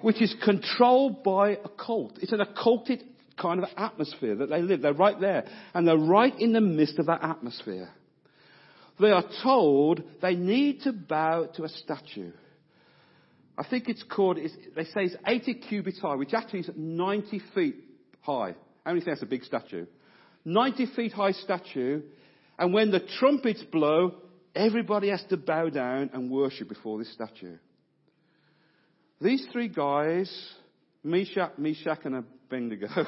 which 0.00 0.20
is 0.22 0.34
controlled 0.42 1.22
by 1.22 1.50
a 1.50 1.68
cult. 1.68 2.18
It's 2.22 2.32
an 2.32 2.40
occulted 2.40 3.02
kind 3.40 3.62
of 3.62 3.68
atmosphere 3.76 4.34
that 4.36 4.48
they 4.48 4.62
live. 4.62 4.82
They're 4.82 4.94
right 4.94 5.20
there. 5.20 5.44
And 5.74 5.86
they're 5.86 5.96
right 5.96 6.38
in 6.38 6.52
the 6.52 6.60
midst 6.60 6.98
of 6.98 7.06
that 7.06 7.22
atmosphere 7.22 7.90
they 8.98 9.10
are 9.10 9.24
told 9.42 10.02
they 10.22 10.34
need 10.34 10.82
to 10.82 10.92
bow 10.92 11.46
to 11.56 11.64
a 11.64 11.68
statue. 11.68 12.32
I 13.58 13.66
think 13.68 13.88
it's 13.88 14.02
called, 14.02 14.38
it's, 14.38 14.54
they 14.74 14.84
say 14.84 15.04
it's 15.04 15.16
80 15.26 15.54
cubits 15.54 15.98
high, 15.98 16.14
which 16.14 16.34
actually 16.34 16.60
is 16.60 16.70
90 16.76 17.40
feet 17.54 17.76
high. 18.20 18.54
How 18.84 18.92
many 18.92 19.00
think 19.00 19.12
that's 19.16 19.22
a 19.22 19.26
big 19.26 19.44
statue? 19.44 19.86
90 20.46 20.86
feet 20.94 21.12
high 21.12 21.32
statue, 21.32 22.02
and 22.56 22.72
when 22.72 22.92
the 22.92 23.00
trumpets 23.18 23.62
blow, 23.64 24.14
everybody 24.54 25.10
has 25.10 25.22
to 25.28 25.36
bow 25.36 25.68
down 25.68 26.08
and 26.14 26.30
worship 26.30 26.68
before 26.68 26.98
this 26.98 27.12
statue. 27.12 27.56
These 29.20 29.46
three 29.52 29.68
guys, 29.68 30.30
Meshach, 31.02 31.58
Meshach 31.58 31.98
and 32.04 32.14
Abednego, 32.16 32.86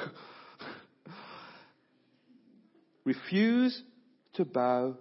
refuse 3.05 3.81
to 4.33 4.43
bow 4.43 4.97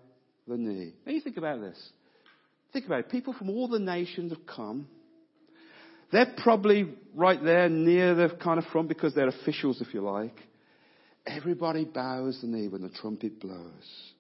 the 0.47 0.57
knee. 0.57 0.95
Now 1.05 1.13
you 1.13 1.21
think 1.21 1.39
about 1.39 1.61
this. 1.61 1.79
Think 2.73 2.87
about 2.87 3.01
it. 3.01 3.09
People 3.11 3.33
from 3.33 3.51
all 3.51 3.67
the 3.67 3.81
nations 3.81 4.31
have 4.33 4.47
come. 4.47 4.87
They're 6.13 6.35
probably 6.39 6.95
right 7.17 7.43
there 7.43 7.69
near 7.69 8.15
the 8.15 8.29
kind 8.41 8.59
of 8.59 8.65
front 8.67 8.89
because 8.89 9.15
they're 9.15 9.29
officials, 9.29 9.81
if 9.81 9.93
you 9.93 10.03
like. 10.03 10.37
Everybody 11.29 11.85
bows 11.85 12.41
the 12.41 12.47
knee 12.47 12.69
when 12.69 12.83
the 12.83 12.89
trumpet 12.89 13.39
blows, 13.41 14.13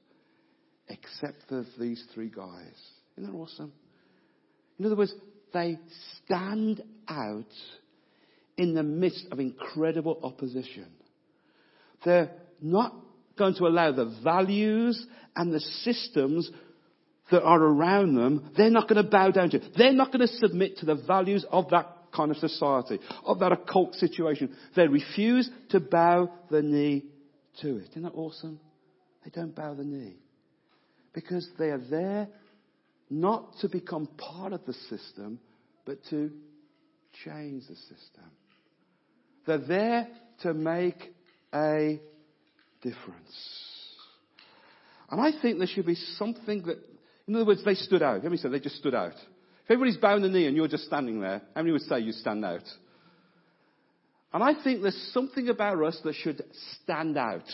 except 0.88 1.43
for 1.49 1.65
these 1.79 2.05
three 2.15 2.29
guys. 2.29 2.75
Isn't 3.17 3.33
that 3.33 3.37
awesome? 3.37 3.73
In 4.79 4.87
other 4.87 4.95
words, 4.95 5.15
they 5.53 5.79
stand 6.25 6.83
out 7.09 7.47
in 8.59 8.75
the 8.75 8.83
midst 8.83 9.27
of 9.33 9.41
incredible 9.41 10.21
opposition. 10.23 10.88
They're 12.05 12.31
not 12.61 12.95
going 13.38 13.55
to 13.55 13.67
allow 13.67 13.93
the 13.93 14.15
values 14.23 15.05
and 15.35 15.53
the 15.53 15.61
systems 15.61 16.50
that 17.31 17.43
are 17.43 17.62
around 17.62 18.15
them, 18.15 18.53
they're 18.57 18.71
not 18.71 18.88
going 18.88 19.03
to 19.03 19.09
bow 19.09 19.31
down 19.31 19.50
to. 19.50 19.61
They're 19.77 19.93
not 19.93 20.12
going 20.12 20.27
to 20.27 20.35
submit 20.35 20.79
to 20.79 20.87
the 20.87 20.95
values 20.95 21.45
of 21.50 21.71
that 21.71 21.98
kind 22.15 22.31
of 22.31 22.37
society, 22.38 22.99
of 23.25 23.38
that 23.41 23.53
occult 23.53 23.95
situation. 23.95 24.55
They 24.75 24.88
refuse 24.88 25.49
to 25.71 25.81
bow 25.81 26.31
the 26.50 26.62
knee 26.62 27.05
to 27.62 27.79
it. 27.79 27.91
Isn't 27.91 28.03
that 28.03 28.15
awesome? 28.15 28.61
They 29.25 29.31
don't 29.31 29.55
bow 29.55 29.75
the 29.75 29.85
knee. 29.85 30.17
Because 31.12 31.49
they 31.59 31.71
are 31.71 31.83
there 31.91 32.29
not 33.11 33.59
to 33.61 33.69
become 33.69 34.07
part 34.17 34.53
of 34.53 34.65
the 34.67 34.75
system, 34.75 35.41
but 35.85 35.99
to 36.11 36.31
change 37.25 37.65
the 37.69 37.75
system. 37.75 38.25
They're 39.47 39.59
there 39.59 40.09
to 40.43 40.55
make 40.55 41.12
a 41.55 42.00
difference. 42.83 43.69
And 45.11 45.21
I 45.21 45.33
think 45.41 45.59
there 45.59 45.67
should 45.67 45.87
be 45.87 45.95
something 45.95 46.62
that, 46.65 46.79
in 47.27 47.35
other 47.35 47.47
words, 47.47 47.65
they 47.65 47.75
stood 47.75 48.03
out. 48.03 48.23
Let 48.23 48.31
me 48.31 48.37
say, 48.37 48.50
they 48.50 48.61
just 48.61 48.77
stood 48.77 48.95
out. 48.95 49.15
If 49.69 49.73
everybody's 49.73 49.99
bowing 49.99 50.23
the 50.23 50.31
knee 50.31 50.47
and 50.47 50.57
you're 50.57 50.67
just 50.67 50.87
standing 50.87 51.21
there, 51.21 51.43
how 51.55 51.61
many 51.61 51.73
would 51.73 51.83
say 51.83 52.01
you 52.01 52.13
stand 52.13 52.43
out? 52.43 52.63
And 54.33 54.43
I 54.43 54.55
think 54.65 54.81
there's 54.81 55.11
something 55.13 55.51
about 55.51 55.83
us 55.85 56.01
that 56.05 56.15
should 56.15 56.43
stand 56.83 57.19
out. 57.19 57.45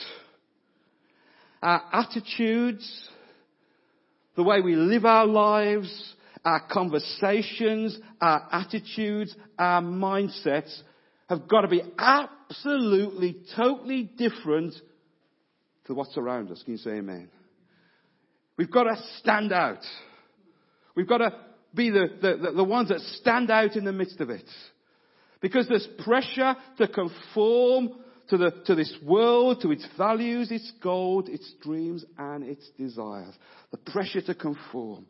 Our 1.60 1.82
attitudes, 1.92 3.08
the 4.36 4.44
way 4.44 4.60
we 4.60 4.76
live 4.76 5.04
our 5.04 5.26
lives, 5.26 6.14
our 6.44 6.62
conversations, 6.70 7.98
our 8.20 8.46
attitudes, 8.52 9.34
our 9.58 9.82
mindsets 9.82 10.72
have 11.28 11.48
got 11.48 11.62
to 11.62 11.68
be 11.68 11.82
absolutely, 11.98 13.38
totally 13.56 14.04
different 14.04 14.74
to 15.86 15.94
what's 15.94 16.16
around 16.16 16.52
us. 16.52 16.62
Can 16.62 16.74
you 16.74 16.78
say 16.78 16.90
amen? 16.90 17.28
We've 18.56 18.70
got 18.70 18.84
to 18.84 19.02
stand 19.18 19.52
out. 19.52 19.80
We've 20.94 21.08
got 21.08 21.18
to 21.18 21.34
be 21.74 21.90
the, 21.90 22.08
the, 22.20 22.52
the, 22.52 22.64
ones 22.64 22.88
that 22.88 23.00
stand 23.20 23.50
out 23.50 23.76
in 23.76 23.84
the 23.84 23.92
midst 23.92 24.20
of 24.20 24.30
it. 24.30 24.48
Because 25.40 25.68
there's 25.68 25.88
pressure 26.04 26.56
to 26.78 26.88
conform 26.88 27.90
to, 28.28 28.38
the, 28.38 28.50
to 28.66 28.74
this 28.74 28.94
world, 29.04 29.60
to 29.62 29.70
its 29.70 29.86
values, 29.98 30.50
its 30.50 30.72
goals, 30.82 31.28
its 31.28 31.52
dreams, 31.62 32.04
and 32.16 32.44
its 32.44 32.68
desires. 32.78 33.34
The 33.70 33.76
pressure 33.78 34.22
to 34.22 34.34
conform. 34.34 35.06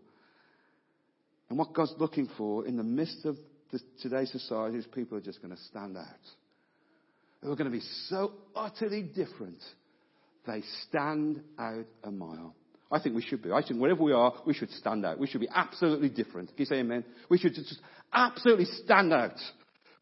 And 1.49 1.59
what 1.59 1.73
God's 1.73 1.95
looking 1.99 2.29
for 2.37 2.67
in 2.67 2.77
the 2.77 2.83
midst 2.83 3.25
of 3.25 3.37
the, 3.71 3.81
today's 4.01 4.33
society 4.33 4.79
is 4.79 4.87
people 4.87 5.19
are 5.19 5.23
just 5.23 5.43
going 5.43 5.55
to 5.55 5.63
stand 5.65 5.97
out. 5.97 6.07
They're 7.43 7.55
going 7.55 7.71
to 7.71 7.77
be 7.77 7.85
so 8.09 8.33
utterly 8.57 9.03
different. 9.03 9.63
They 10.47 10.63
stand 10.89 11.43
out 11.59 11.87
a 12.03 12.11
mile. 12.11 12.55
I 12.91 13.01
think 13.01 13.17
we 13.17 13.23
should 13.23 13.43
be. 13.43 13.51
I 13.51 13.63
think 13.63 13.81
wherever 13.81 14.03
we 14.03 14.13
are, 14.13 14.33
we 14.47 14.55
should 14.55 14.71
stand 14.71 15.05
out. 15.05 15.19
We 15.19 15.27
should 15.27 15.41
be 15.41 15.49
absolutely 15.53 16.11
different. 16.11 16.49
Can 16.51 16.59
you 16.59 16.65
say 16.67 16.77
amen? 16.77 17.05
We 17.29 17.39
should 17.39 17.55
just 17.55 17.81
absolutely 18.13 18.67
stand 18.67 19.13
out. 19.13 19.39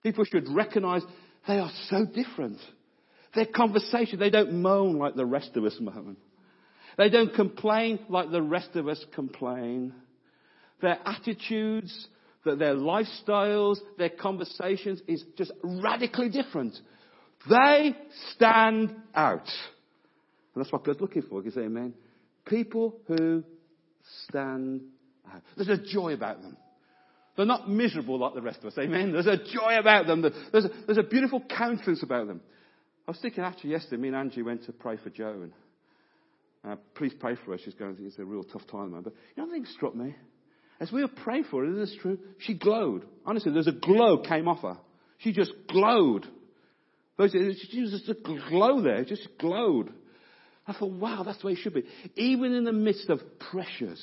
People 0.02 0.24
should 0.24 0.48
recognize 0.48 1.02
they 1.46 1.58
are 1.58 1.70
so 1.88 2.04
different. 2.04 2.58
Their 3.34 3.46
conversation, 3.46 4.18
they 4.18 4.30
don't 4.30 4.60
moan 4.60 4.98
like 4.98 5.14
the 5.14 5.24
rest 5.24 5.56
of 5.56 5.64
us 5.64 5.76
moan. 5.80 6.16
They 6.98 7.08
don't 7.08 7.32
complain 7.34 8.00
like 8.08 8.30
the 8.30 8.42
rest 8.42 8.76
of 8.76 8.88
us 8.88 9.02
complain. 9.14 9.94
Their 10.80 10.98
attitudes, 11.06 12.08
their 12.44 12.74
lifestyles, 12.74 13.78
their 13.96 14.10
conversations 14.10 15.00
is 15.06 15.24
just 15.38 15.52
radically 15.62 16.28
different. 16.28 16.74
They 17.48 17.96
stand 18.34 18.94
out. 19.14 19.48
And 20.54 20.62
that's 20.62 20.72
what 20.72 20.84
God's 20.84 21.00
looking 21.00 21.22
for. 21.22 21.40
Can 21.40 21.50
you 21.50 21.54
say 21.54 21.62
amen? 21.62 21.94
People 22.46 23.00
who 23.06 23.44
stand 24.28 24.82
out. 25.32 25.42
There's 25.56 25.68
a 25.68 25.82
joy 25.82 26.12
about 26.12 26.42
them. 26.42 26.56
They're 27.36 27.46
not 27.46 27.68
miserable 27.70 28.18
like 28.18 28.34
the 28.34 28.42
rest 28.42 28.58
of 28.58 28.66
us. 28.66 28.78
Amen. 28.78 29.12
There's 29.12 29.26
a 29.26 29.38
joy 29.38 29.78
about 29.78 30.06
them. 30.06 30.22
There's 30.22 30.64
a, 30.64 30.70
there's 30.86 30.98
a 30.98 31.02
beautiful 31.02 31.40
countenance 31.40 32.02
about 32.02 32.26
them. 32.26 32.40
I 33.06 33.10
was 33.10 33.20
thinking 33.20 33.42
actually 33.42 33.70
yesterday, 33.70 34.00
me 34.00 34.08
and 34.08 34.16
Angie 34.16 34.42
went 34.42 34.64
to 34.66 34.72
pray 34.72 34.96
for 34.96 35.10
Joe 35.10 35.42
and 35.42 35.52
uh, 36.64 36.76
please 36.94 37.12
pray 37.18 37.36
for 37.44 37.52
her. 37.52 37.58
She's 37.58 37.74
going, 37.74 37.96
it's 38.00 38.18
a 38.18 38.24
real 38.24 38.44
tough 38.44 38.66
time, 38.70 38.92
man. 38.92 39.02
But 39.02 39.14
you 39.34 39.44
know, 39.44 39.50
thing 39.50 39.64
struck 39.66 39.94
me. 39.94 40.14
As 40.78 40.92
we 40.92 41.02
were 41.02 41.08
praying 41.08 41.44
for 41.50 41.62
her, 41.64 41.70
isn't 41.70 41.80
this 41.80 41.90
is 41.90 41.98
true, 42.00 42.18
she 42.38 42.54
glowed. 42.54 43.04
Honestly, 43.24 43.52
there's 43.52 43.66
a 43.66 43.72
glow 43.72 44.18
came 44.18 44.48
off 44.48 44.62
her. 44.62 44.78
She 45.18 45.32
just 45.32 45.52
glowed. 45.68 46.26
She 47.18 47.80
was 47.80 47.90
just 47.92 48.08
a 48.08 48.14
glow 48.48 48.82
there. 48.82 49.04
Just 49.04 49.28
glowed. 49.38 49.92
I 50.66 50.72
thought, 50.72 50.92
wow, 50.92 51.22
that's 51.24 51.40
the 51.40 51.48
way 51.48 51.52
it 51.54 51.58
should 51.58 51.74
be. 51.74 51.84
Even 52.16 52.54
in 52.54 52.64
the 52.64 52.72
midst 52.72 53.08
of 53.08 53.20
pressures, 53.50 54.02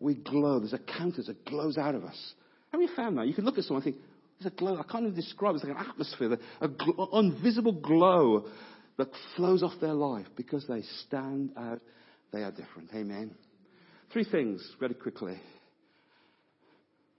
we 0.00 0.14
glow. 0.14 0.58
There's 0.58 0.72
a 0.72 0.78
counter 0.78 1.22
that 1.22 1.44
glows 1.44 1.78
out 1.78 1.94
of 1.94 2.04
us. 2.04 2.34
Have 2.72 2.80
you 2.80 2.88
found 2.96 3.18
that? 3.18 3.26
You 3.28 3.34
can 3.34 3.44
look 3.44 3.58
at 3.58 3.64
someone 3.64 3.82
and 3.84 3.94
think, 3.94 4.04
there's 4.40 4.52
a 4.52 4.56
glow. 4.56 4.78
I 4.78 4.82
can't 4.90 5.04
even 5.04 5.14
describe 5.14 5.54
it. 5.54 5.56
It's 5.56 5.64
like 5.64 5.76
an 5.76 5.86
atmosphere, 5.88 6.38
an 6.60 6.74
gl- 6.74 7.18
invisible 7.18 7.72
glow 7.72 8.46
that 8.96 9.08
flows 9.36 9.62
off 9.62 9.74
their 9.80 9.94
life 9.94 10.26
because 10.36 10.66
they 10.66 10.82
stand 11.06 11.50
out. 11.56 11.80
They 12.32 12.42
are 12.42 12.50
different. 12.50 12.90
Amen. 12.94 13.32
Three 14.12 14.24
things, 14.24 14.66
very 14.80 14.94
quickly. 14.94 15.40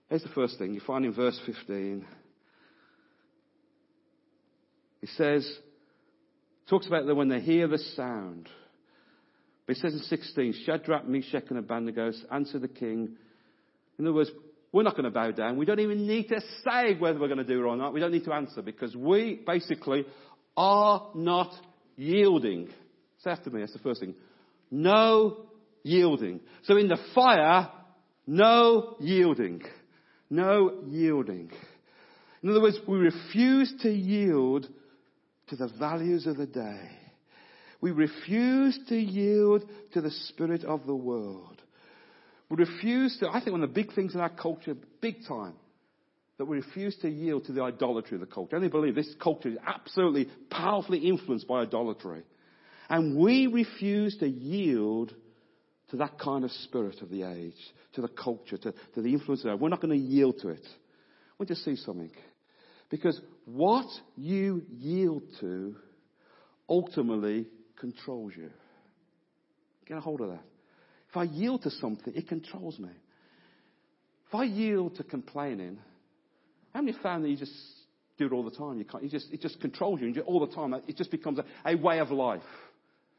Here's 0.09 0.23
the 0.23 0.29
first 0.29 0.57
thing. 0.57 0.73
You 0.73 0.81
find 0.81 1.05
in 1.05 1.13
verse 1.13 1.39
15. 1.45 2.05
It 5.01 5.09
says, 5.15 5.49
talks 6.71 6.87
about 6.87 7.05
that 7.05 7.15
when 7.15 7.27
they 7.27 7.41
hear 7.41 7.67
the 7.67 7.77
sound. 7.77 8.47
But 9.67 9.75
he 9.75 9.81
says 9.81 9.93
in 9.93 9.99
16, 9.99 10.63
Shadrach, 10.65 11.05
Meshach, 11.05 11.43
and 11.49 11.59
Abednego 11.59 12.13
answer 12.31 12.59
the 12.59 12.69
king. 12.69 13.17
In 13.99 14.07
other 14.07 14.15
words, 14.15 14.31
we're 14.71 14.83
not 14.83 14.93
going 14.93 15.03
to 15.03 15.11
bow 15.11 15.31
down. 15.31 15.57
We 15.57 15.65
don't 15.65 15.81
even 15.81 16.07
need 16.07 16.29
to 16.29 16.39
say 16.63 16.95
whether 16.97 17.19
we're 17.19 17.27
going 17.27 17.39
to 17.39 17.43
do 17.43 17.59
it 17.59 17.67
or 17.67 17.75
not. 17.75 17.93
We 17.93 17.99
don't 17.99 18.13
need 18.13 18.23
to 18.23 18.33
answer 18.33 18.61
because 18.61 18.95
we 18.95 19.41
basically 19.45 20.05
are 20.55 21.09
not 21.13 21.53
yielding. 21.97 22.69
Say 23.19 23.31
after 23.31 23.49
me, 23.49 23.59
that's 23.59 23.73
the 23.73 23.79
first 23.79 23.99
thing. 23.99 24.15
No 24.71 25.47
yielding. 25.83 26.39
So 26.63 26.77
in 26.77 26.87
the 26.87 26.97
fire, 27.13 27.69
no 28.25 28.95
yielding. 29.01 29.61
No 30.29 30.83
yielding. 30.87 31.51
In 32.41 32.49
other 32.49 32.61
words, 32.61 32.79
we 32.87 32.97
refuse 32.97 33.73
to 33.81 33.91
yield 33.91 34.69
to 35.51 35.57
the 35.57 35.67
values 35.67 36.25
of 36.27 36.37
the 36.37 36.47
day. 36.47 36.89
We 37.81 37.91
refuse 37.91 38.79
to 38.87 38.95
yield 38.95 39.63
to 39.93 40.01
the 40.01 40.11
spirit 40.11 40.63
of 40.63 40.85
the 40.85 40.95
world. 40.95 41.61
We 42.49 42.57
refuse 42.57 43.17
to, 43.19 43.29
I 43.29 43.39
think 43.39 43.51
one 43.51 43.63
of 43.63 43.69
the 43.69 43.73
big 43.73 43.93
things 43.93 44.15
in 44.15 44.21
our 44.21 44.29
culture, 44.29 44.75
big 45.01 45.17
time, 45.27 45.53
that 46.37 46.45
we 46.45 46.57
refuse 46.57 46.95
to 47.01 47.09
yield 47.09 47.45
to 47.45 47.51
the 47.51 47.63
idolatry 47.63 48.15
of 48.15 48.21
the 48.21 48.27
culture. 48.27 48.55
Only 48.55 48.69
believe 48.69 48.95
this 48.95 49.13
culture 49.21 49.49
is 49.49 49.57
absolutely 49.65 50.29
powerfully 50.49 50.99
influenced 50.99 51.47
by 51.47 51.61
idolatry. 51.61 52.23
And 52.89 53.17
we 53.17 53.47
refuse 53.47 54.17
to 54.17 54.27
yield 54.27 55.13
to 55.89 55.97
that 55.97 56.17
kind 56.17 56.45
of 56.45 56.51
spirit 56.51 57.01
of 57.01 57.09
the 57.09 57.23
age, 57.23 57.59
to 57.93 58.01
the 58.01 58.07
culture, 58.07 58.57
to, 58.57 58.73
to 58.95 59.01
the 59.01 59.13
influence 59.13 59.43
of 59.43 59.51
it. 59.51 59.59
We're 59.59 59.69
not 59.69 59.81
going 59.81 59.99
to 59.99 60.05
yield 60.05 60.39
to 60.43 60.49
it. 60.49 60.65
We 61.37 61.45
just 61.45 61.65
see 61.65 61.75
something. 61.75 62.11
Because 62.91 63.19
what 63.45 63.87
you 64.17 64.63
yield 64.77 65.23
to 65.39 65.75
ultimately 66.69 67.47
controls 67.79 68.33
you. 68.35 68.51
Get 69.87 69.97
a 69.97 70.01
hold 70.01 70.21
of 70.21 70.29
that. 70.29 70.43
If 71.09 71.17
I 71.17 71.23
yield 71.23 71.63
to 71.63 71.71
something, 71.71 72.13
it 72.15 72.27
controls 72.27 72.77
me. 72.77 72.89
If 74.27 74.35
I 74.35 74.43
yield 74.43 74.95
to 74.97 75.03
complaining, 75.03 75.79
how 76.73 76.81
many 76.81 76.95
found 77.01 77.23
that 77.23 77.29
you 77.29 77.37
just 77.37 77.53
do 78.17 78.27
it 78.27 78.31
all 78.31 78.43
the 78.43 78.55
time? 78.55 78.77
You 78.77 78.85
can't, 78.85 79.03
you 79.03 79.09
just, 79.09 79.31
it 79.31 79.41
just 79.41 79.59
controls 79.59 79.99
you 80.01 80.13
all 80.21 80.45
the 80.45 80.53
time. 80.53 80.73
It 80.87 80.95
just 80.95 81.11
becomes 81.11 81.39
a, 81.39 81.45
a 81.65 81.75
way 81.75 81.99
of 81.99 82.11
life. 82.11 82.41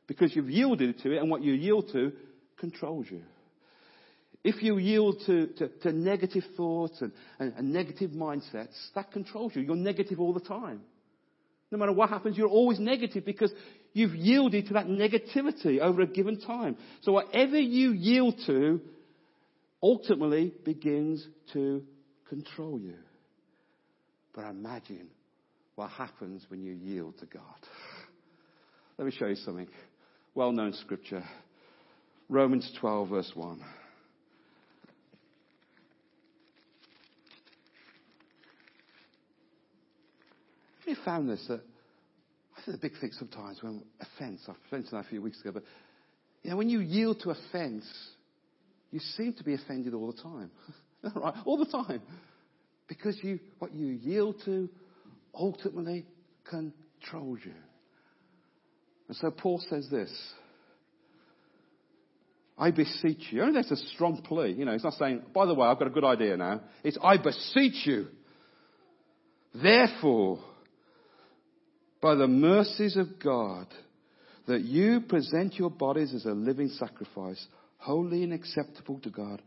Because 0.06 0.34
you've 0.34 0.50
yielded 0.50 1.00
to 1.00 1.12
it 1.12 1.18
and 1.18 1.30
what 1.30 1.42
you 1.42 1.52
yield 1.52 1.90
to 1.92 2.12
controls 2.58 3.06
you. 3.10 3.22
If 4.44 4.62
you 4.62 4.78
yield 4.78 5.22
to, 5.26 5.46
to, 5.58 5.68
to 5.82 5.92
negative 5.92 6.42
thoughts 6.56 7.00
and, 7.00 7.12
and, 7.38 7.52
and 7.56 7.72
negative 7.72 8.10
mindsets, 8.10 8.74
that 8.94 9.12
controls 9.12 9.52
you. 9.54 9.62
You're 9.62 9.76
negative 9.76 10.18
all 10.18 10.32
the 10.32 10.40
time. 10.40 10.80
No 11.70 11.78
matter 11.78 11.92
what 11.92 12.10
happens, 12.10 12.36
you're 12.36 12.48
always 12.48 12.78
negative 12.78 13.24
because 13.24 13.52
you've 13.92 14.14
yielded 14.14 14.66
to 14.66 14.74
that 14.74 14.86
negativity 14.86 15.78
over 15.78 16.02
a 16.02 16.06
given 16.06 16.40
time. 16.40 16.76
So 17.02 17.12
whatever 17.12 17.58
you 17.58 17.92
yield 17.92 18.34
to 18.46 18.80
ultimately 19.82 20.52
begins 20.64 21.26
to 21.52 21.82
control 22.28 22.78
you. 22.78 22.96
But 24.34 24.46
imagine 24.46 25.08
what 25.76 25.90
happens 25.90 26.44
when 26.48 26.62
you 26.62 26.72
yield 26.72 27.18
to 27.20 27.26
God. 27.26 27.42
Let 28.98 29.06
me 29.06 29.12
show 29.12 29.26
you 29.26 29.36
something. 29.36 29.68
Well 30.34 30.52
known 30.52 30.72
scripture. 30.74 31.24
Romans 32.28 32.70
12 32.80 33.08
verse 33.08 33.32
1. 33.34 33.62
You 40.86 40.96
found 41.04 41.28
this 41.28 41.44
that 41.48 41.60
I 42.56 42.62
think 42.64 42.80
the 42.80 42.88
big 42.88 43.00
thing 43.00 43.10
sometimes 43.12 43.62
when 43.62 43.82
offence, 44.00 44.42
I've 44.48 44.56
mentioned 44.70 44.92
that 44.92 45.06
a 45.06 45.08
few 45.08 45.22
weeks 45.22 45.40
ago, 45.40 45.52
but 45.52 45.64
you 46.42 46.50
know, 46.50 46.56
when 46.56 46.68
you 46.68 46.80
yield 46.80 47.20
to 47.20 47.30
offence, 47.30 47.86
you 48.90 49.00
seem 49.16 49.32
to 49.34 49.44
be 49.44 49.54
offended 49.54 49.94
all 49.94 50.12
the 50.12 50.22
time. 50.22 50.50
right? 51.16 51.34
All 51.44 51.56
the 51.56 51.70
time. 51.70 52.02
Because 52.88 53.18
you, 53.22 53.38
what 53.58 53.74
you 53.74 53.86
yield 53.86 54.36
to 54.44 54.68
ultimately 55.34 56.04
controls 56.48 57.38
you. 57.44 57.54
And 59.08 59.16
so 59.16 59.30
Paul 59.30 59.62
says 59.68 59.88
this. 59.90 60.10
I 62.58 62.70
beseech 62.70 63.28
you. 63.30 63.42
Only 63.42 63.54
that's 63.54 63.70
a 63.70 63.76
strong 63.94 64.22
plea. 64.22 64.52
You 64.52 64.64
know, 64.64 64.72
he's 64.72 64.84
not 64.84 64.94
saying, 64.94 65.22
by 65.34 65.46
the 65.46 65.54
way, 65.54 65.66
I've 65.66 65.78
got 65.78 65.88
a 65.88 65.90
good 65.90 66.04
idea 66.04 66.36
now. 66.36 66.60
It's, 66.84 66.98
I 67.02 67.16
beseech 67.16 67.86
you. 67.86 68.08
Therefore, 69.54 70.38
by 72.02 72.14
the 72.14 72.28
mercies 72.28 72.96
of 72.96 73.18
God, 73.18 73.66
that 74.46 74.62
you 74.62 75.00
present 75.00 75.54
your 75.54 75.70
bodies 75.70 76.12
as 76.12 76.26
a 76.26 76.32
living 76.32 76.68
sacrifice, 76.68 77.42
holy 77.78 78.24
and 78.24 78.34
acceptable 78.34 78.98
to 79.00 79.08
God, 79.10 79.40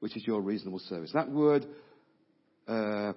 which 0.00 0.16
is 0.16 0.26
your 0.26 0.40
reasonable 0.40 0.80
service. 0.80 1.12
That 1.12 1.30
word, 1.30 1.64
uh, 2.66 3.12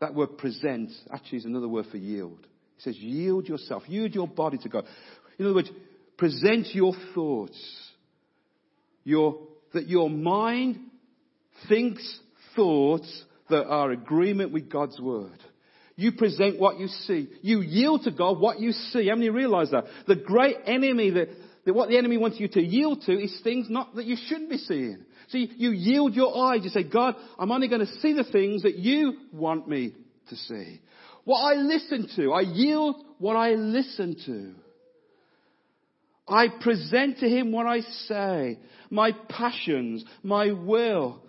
that 0.00 0.14
word 0.14 0.38
present 0.38 0.90
actually 1.12 1.38
is 1.38 1.44
another 1.44 1.68
word 1.68 1.86
for 1.90 1.98
yield. 1.98 2.38
It 2.78 2.84
says 2.84 2.96
yield 2.96 3.46
yourself, 3.48 3.82
yield 3.86 4.14
your 4.14 4.28
body 4.28 4.56
to 4.58 4.68
God. 4.70 4.86
In 5.38 5.44
other 5.44 5.54
words, 5.54 5.70
present 6.16 6.68
your 6.72 6.94
thoughts 7.14 7.90
your, 9.04 9.38
that 9.72 9.88
your 9.88 10.10
mind 10.10 10.78
thinks 11.68 12.20
thoughts 12.54 13.24
that 13.48 13.66
are 13.66 13.90
agreement 13.90 14.52
with 14.52 14.70
God's 14.70 15.00
word. 15.00 15.38
You 16.00 16.12
present 16.12 16.58
what 16.58 16.80
you 16.80 16.88
see. 16.88 17.28
You 17.42 17.60
yield 17.60 18.04
to 18.04 18.10
God 18.10 18.40
what 18.40 18.58
you 18.58 18.72
see. 18.72 19.08
How 19.08 19.16
many 19.16 19.28
realize 19.28 19.70
that? 19.70 19.84
The 20.06 20.16
great 20.16 20.56
enemy 20.64 21.10
that, 21.10 21.28
that 21.66 21.74
what 21.74 21.90
the 21.90 21.98
enemy 21.98 22.16
wants 22.16 22.40
you 22.40 22.48
to 22.48 22.62
yield 22.62 23.02
to 23.02 23.12
is 23.12 23.38
things 23.44 23.66
not 23.68 23.94
that 23.96 24.06
you 24.06 24.16
shouldn't 24.26 24.48
be 24.48 24.56
seeing. 24.56 25.04
So 25.28 25.36
you, 25.36 25.48
you 25.58 25.70
yield 25.72 26.14
your 26.14 26.34
eyes. 26.34 26.60
You 26.64 26.70
say, 26.70 26.84
God, 26.84 27.16
I'm 27.38 27.52
only 27.52 27.68
going 27.68 27.84
to 27.84 27.98
see 28.00 28.14
the 28.14 28.24
things 28.24 28.62
that 28.62 28.76
you 28.76 29.12
want 29.30 29.68
me 29.68 29.92
to 30.30 30.36
see. 30.36 30.80
What 31.24 31.40
I 31.40 31.56
listen 31.56 32.08
to, 32.16 32.32
I 32.32 32.40
yield 32.40 32.96
what 33.18 33.36
I 33.36 33.50
listen 33.50 34.16
to. 34.24 34.54
I 36.26 36.46
present 36.62 37.18
to 37.18 37.28
him 37.28 37.52
what 37.52 37.66
I 37.66 37.80
say, 37.80 38.58
my 38.88 39.12
passions, 39.28 40.02
my 40.22 40.52
will. 40.52 41.20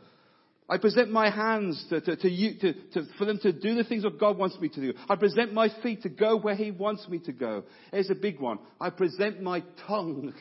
I 0.71 0.77
present 0.77 1.11
my 1.11 1.29
hands 1.29 1.85
to, 1.89 1.99
to, 1.99 2.15
to 2.15 2.29
you, 2.29 2.57
to, 2.61 2.73
to, 2.93 3.03
for 3.17 3.25
them 3.25 3.37
to 3.39 3.51
do 3.51 3.75
the 3.75 3.83
things 3.83 4.03
that 4.03 4.17
God 4.17 4.37
wants 4.37 4.57
me 4.57 4.69
to 4.69 4.79
do. 4.79 4.93
I 5.09 5.17
present 5.17 5.53
my 5.53 5.67
feet 5.83 6.03
to 6.03 6.09
go 6.09 6.37
where 6.37 6.55
He 6.55 6.71
wants 6.71 7.09
me 7.09 7.19
to 7.19 7.33
go. 7.33 7.65
Here's 7.91 8.09
a 8.09 8.15
big 8.15 8.39
one. 8.39 8.57
I 8.79 8.89
present 8.89 9.41
my 9.41 9.63
tongue. 9.85 10.33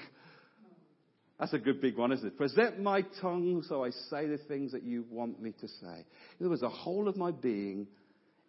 That's 1.41 1.53
a 1.53 1.59
good 1.59 1.81
big 1.81 1.97
one, 1.97 2.13
isn't 2.13 2.25
it? 2.25 2.37
Present 2.37 2.79
my 2.79 3.03
tongue 3.21 3.65
so 3.67 3.85
I 3.85 3.91
say 3.91 4.29
the 4.29 4.39
things 4.47 4.71
that 4.71 4.85
you 4.85 5.05
want 5.11 5.43
me 5.43 5.53
to 5.61 5.67
say. 5.67 6.05
In 6.39 6.47
other 6.47 6.51
words, 6.51 6.61
the 6.61 6.69
whole 6.69 7.09
of 7.09 7.17
my 7.17 7.33
being, 7.33 7.89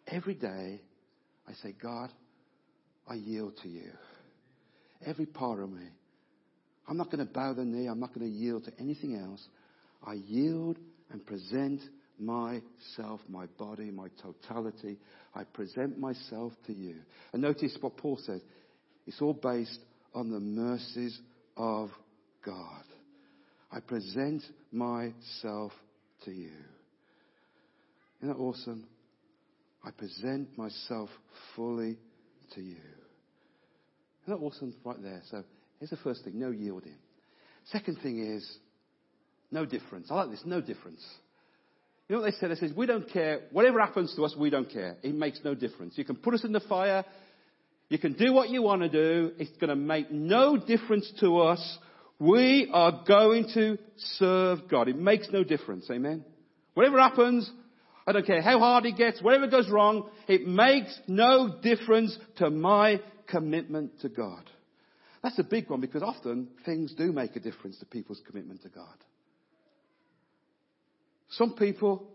every 0.06 0.34
day, 0.34 0.80
I 1.48 1.52
say, 1.64 1.74
God, 1.82 2.10
I 3.08 3.14
yield 3.14 3.58
to 3.64 3.68
you. 3.68 3.90
Every 5.04 5.26
part 5.26 5.58
of 5.58 5.68
me. 5.68 5.88
I'm 6.86 6.96
not 6.96 7.10
going 7.10 7.26
to 7.26 7.32
bow 7.32 7.54
the 7.54 7.64
knee. 7.64 7.88
I'm 7.88 7.98
not 7.98 8.14
going 8.14 8.30
to 8.30 8.32
yield 8.32 8.66
to 8.66 8.72
anything 8.78 9.16
else. 9.16 9.44
I 10.06 10.12
yield 10.12 10.78
and 11.12 11.24
present 11.26 11.80
myself, 12.18 13.20
my 13.28 13.46
body, 13.58 13.90
my 13.90 14.08
totality. 14.22 14.98
I 15.34 15.44
present 15.44 15.98
myself 15.98 16.52
to 16.66 16.72
you. 16.72 16.96
And 17.32 17.42
notice 17.42 17.76
what 17.80 17.96
Paul 17.96 18.18
says. 18.24 18.40
It's 19.06 19.20
all 19.20 19.34
based 19.34 19.80
on 20.14 20.30
the 20.30 20.40
mercies 20.40 21.18
of 21.56 21.90
God. 22.44 22.84
I 23.70 23.80
present 23.80 24.42
myself 24.70 25.72
to 26.24 26.30
you. 26.30 26.52
Isn't 28.20 28.34
that 28.34 28.40
awesome? 28.40 28.86
I 29.84 29.90
present 29.90 30.56
myself 30.56 31.10
fully 31.56 31.98
to 32.54 32.60
you. 32.60 32.76
Isn't 34.24 34.38
that 34.38 34.44
awesome 34.44 34.74
right 34.84 35.02
there? 35.02 35.22
So 35.30 35.42
Here's 35.82 35.90
the 35.90 35.96
first 35.96 36.22
thing 36.22 36.38
no 36.38 36.52
yielding. 36.52 36.94
Second 37.64 37.98
thing 38.04 38.24
is 38.24 38.48
no 39.52 39.64
difference. 39.64 40.08
I 40.10 40.14
like 40.14 40.30
this 40.30 40.42
no 40.44 40.60
difference. 40.60 41.04
You 42.08 42.16
know 42.16 42.22
what 42.22 42.32
they 42.32 42.36
said? 42.38 42.50
They 42.50 42.56
said, 42.56 42.76
we 42.76 42.86
don't 42.86 43.08
care. 43.10 43.40
Whatever 43.52 43.80
happens 43.80 44.14
to 44.16 44.24
us, 44.24 44.34
we 44.36 44.50
don't 44.50 44.70
care. 44.70 44.96
It 45.02 45.14
makes 45.14 45.40
no 45.44 45.54
difference. 45.54 45.96
You 45.96 46.04
can 46.04 46.16
put 46.16 46.34
us 46.34 46.44
in 46.44 46.52
the 46.52 46.60
fire. 46.60 47.04
You 47.88 47.98
can 47.98 48.14
do 48.14 48.32
what 48.32 48.50
you 48.50 48.62
want 48.62 48.82
to 48.82 48.88
do. 48.88 49.32
It's 49.38 49.56
going 49.58 49.70
to 49.70 49.76
make 49.76 50.10
no 50.10 50.56
difference 50.56 51.10
to 51.20 51.38
us. 51.38 51.78
We 52.18 52.70
are 52.72 53.02
going 53.06 53.48
to 53.54 53.78
serve 53.96 54.68
God. 54.68 54.88
It 54.88 54.96
makes 54.96 55.28
no 55.30 55.44
difference. 55.44 55.88
Amen. 55.90 56.24
Whatever 56.74 56.98
happens, 57.00 57.50
I 58.06 58.12
don't 58.12 58.26
care 58.26 58.42
how 58.42 58.58
hard 58.58 58.86
it 58.86 58.96
gets, 58.96 59.22
whatever 59.22 59.46
goes 59.46 59.68
wrong, 59.68 60.08
it 60.26 60.46
makes 60.46 60.98
no 61.06 61.60
difference 61.62 62.16
to 62.38 62.50
my 62.50 63.00
commitment 63.26 64.00
to 64.00 64.08
God. 64.08 64.42
That's 65.22 65.38
a 65.38 65.44
big 65.44 65.70
one 65.70 65.80
because 65.80 66.02
often 66.02 66.48
things 66.64 66.94
do 66.94 67.12
make 67.12 67.36
a 67.36 67.40
difference 67.40 67.78
to 67.78 67.86
people's 67.86 68.20
commitment 68.26 68.62
to 68.62 68.68
God. 68.68 68.96
Some 71.32 71.54
people 71.54 72.08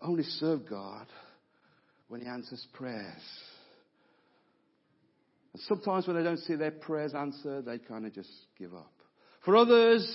only 0.00 0.24
serve 0.24 0.68
God 0.68 1.06
when 2.08 2.20
He 2.20 2.26
answers 2.26 2.66
prayers. 2.74 3.22
And 5.52 5.62
sometimes 5.62 6.06
when 6.06 6.16
they 6.16 6.22
don't 6.22 6.38
see 6.38 6.54
their 6.54 6.70
prayers 6.70 7.14
answered, 7.14 7.66
they 7.66 7.78
kind 7.78 8.06
of 8.06 8.14
just 8.14 8.30
give 8.58 8.74
up. 8.74 8.92
For 9.44 9.56
others, 9.56 10.06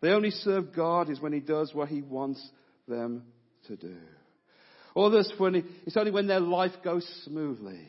they 0.00 0.10
only 0.10 0.30
serve 0.30 0.74
God 0.74 1.10
is 1.10 1.20
when 1.20 1.32
He 1.32 1.40
does 1.40 1.74
what 1.74 1.88
He 1.88 2.02
wants 2.02 2.44
them 2.86 3.24
to 3.66 3.76
do. 3.76 3.96
Others, 4.96 5.32
when 5.38 5.54
he, 5.54 5.62
it's 5.86 5.96
only 5.96 6.10
when 6.10 6.26
their 6.26 6.40
life 6.40 6.72
goes 6.82 7.06
smoothly. 7.24 7.80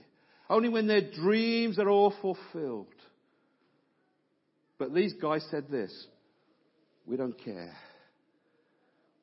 Only 0.49 0.69
when 0.69 0.87
their 0.87 1.09
dreams 1.09 1.79
are 1.79 1.89
all 1.89 2.13
fulfilled. 2.21 2.87
But 4.77 4.93
these 4.93 5.13
guys 5.13 5.45
said 5.49 5.69
this 5.69 5.91
We 7.05 7.17
don't 7.17 7.37
care. 7.43 7.75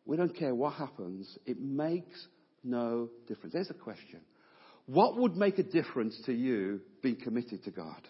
We 0.06 0.16
don't 0.16 0.34
care 0.34 0.54
what 0.54 0.74
happens. 0.74 1.36
It 1.44 1.60
makes 1.60 2.26
no 2.62 3.10
difference. 3.26 3.52
There's 3.52 3.70
a 3.70 3.74
question. 3.74 4.20
What 4.86 5.18
would 5.18 5.36
make 5.36 5.58
a 5.58 5.64
difference 5.64 6.18
to 6.26 6.32
you 6.32 6.80
being 7.02 7.16
committed 7.16 7.64
to 7.64 7.70
God? 7.72 8.00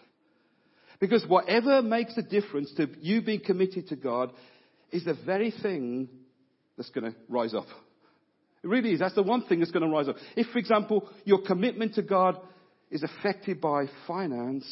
Because 0.99 1.25
whatever 1.27 1.81
makes 1.81 2.15
a 2.17 2.21
difference 2.21 2.71
to 2.77 2.87
you 3.01 3.21
being 3.21 3.41
committed 3.43 3.87
to 3.89 3.95
God 3.95 4.31
is 4.91 5.05
the 5.05 5.17
very 5.25 5.51
thing 5.51 6.07
that's 6.75 6.89
going 6.91 7.11
to 7.11 7.17
rise 7.27 7.53
up. 7.53 7.67
It 8.63 8.67
really 8.67 8.93
is. 8.93 8.99
That's 8.99 9.15
the 9.15 9.23
one 9.23 9.43
thing 9.43 9.59
that's 9.59 9.71
going 9.71 9.85
to 9.85 9.91
rise 9.91 10.07
up. 10.07 10.15
If, 10.35 10.47
for 10.47 10.59
example, 10.59 11.09
your 11.25 11.41
commitment 11.41 11.95
to 11.95 12.01
God 12.03 12.39
is 12.89 13.03
affected 13.03 13.59
by 13.59 13.85
finance, 14.07 14.65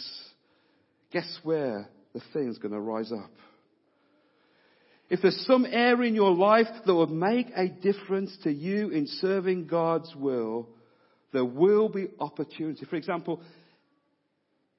guess 1.11 1.39
where 1.43 1.87
the 2.13 2.21
thing's 2.33 2.57
going 2.57 2.73
to 2.73 2.79
rise 2.79 3.11
up. 3.11 3.31
If 5.09 5.21
there's 5.21 5.45
some 5.45 5.65
area 5.65 6.09
in 6.09 6.15
your 6.15 6.31
life 6.31 6.67
that 6.85 6.95
would 6.95 7.11
make 7.11 7.47
a 7.55 7.67
difference 7.67 8.35
to 8.43 8.51
you 8.51 8.89
in 8.89 9.05
serving 9.07 9.67
God's 9.67 10.13
will, 10.15 10.69
there 11.31 11.45
will 11.45 11.89
be 11.89 12.07
opportunity. 12.19 12.85
For 12.85 12.95
example, 12.95 13.41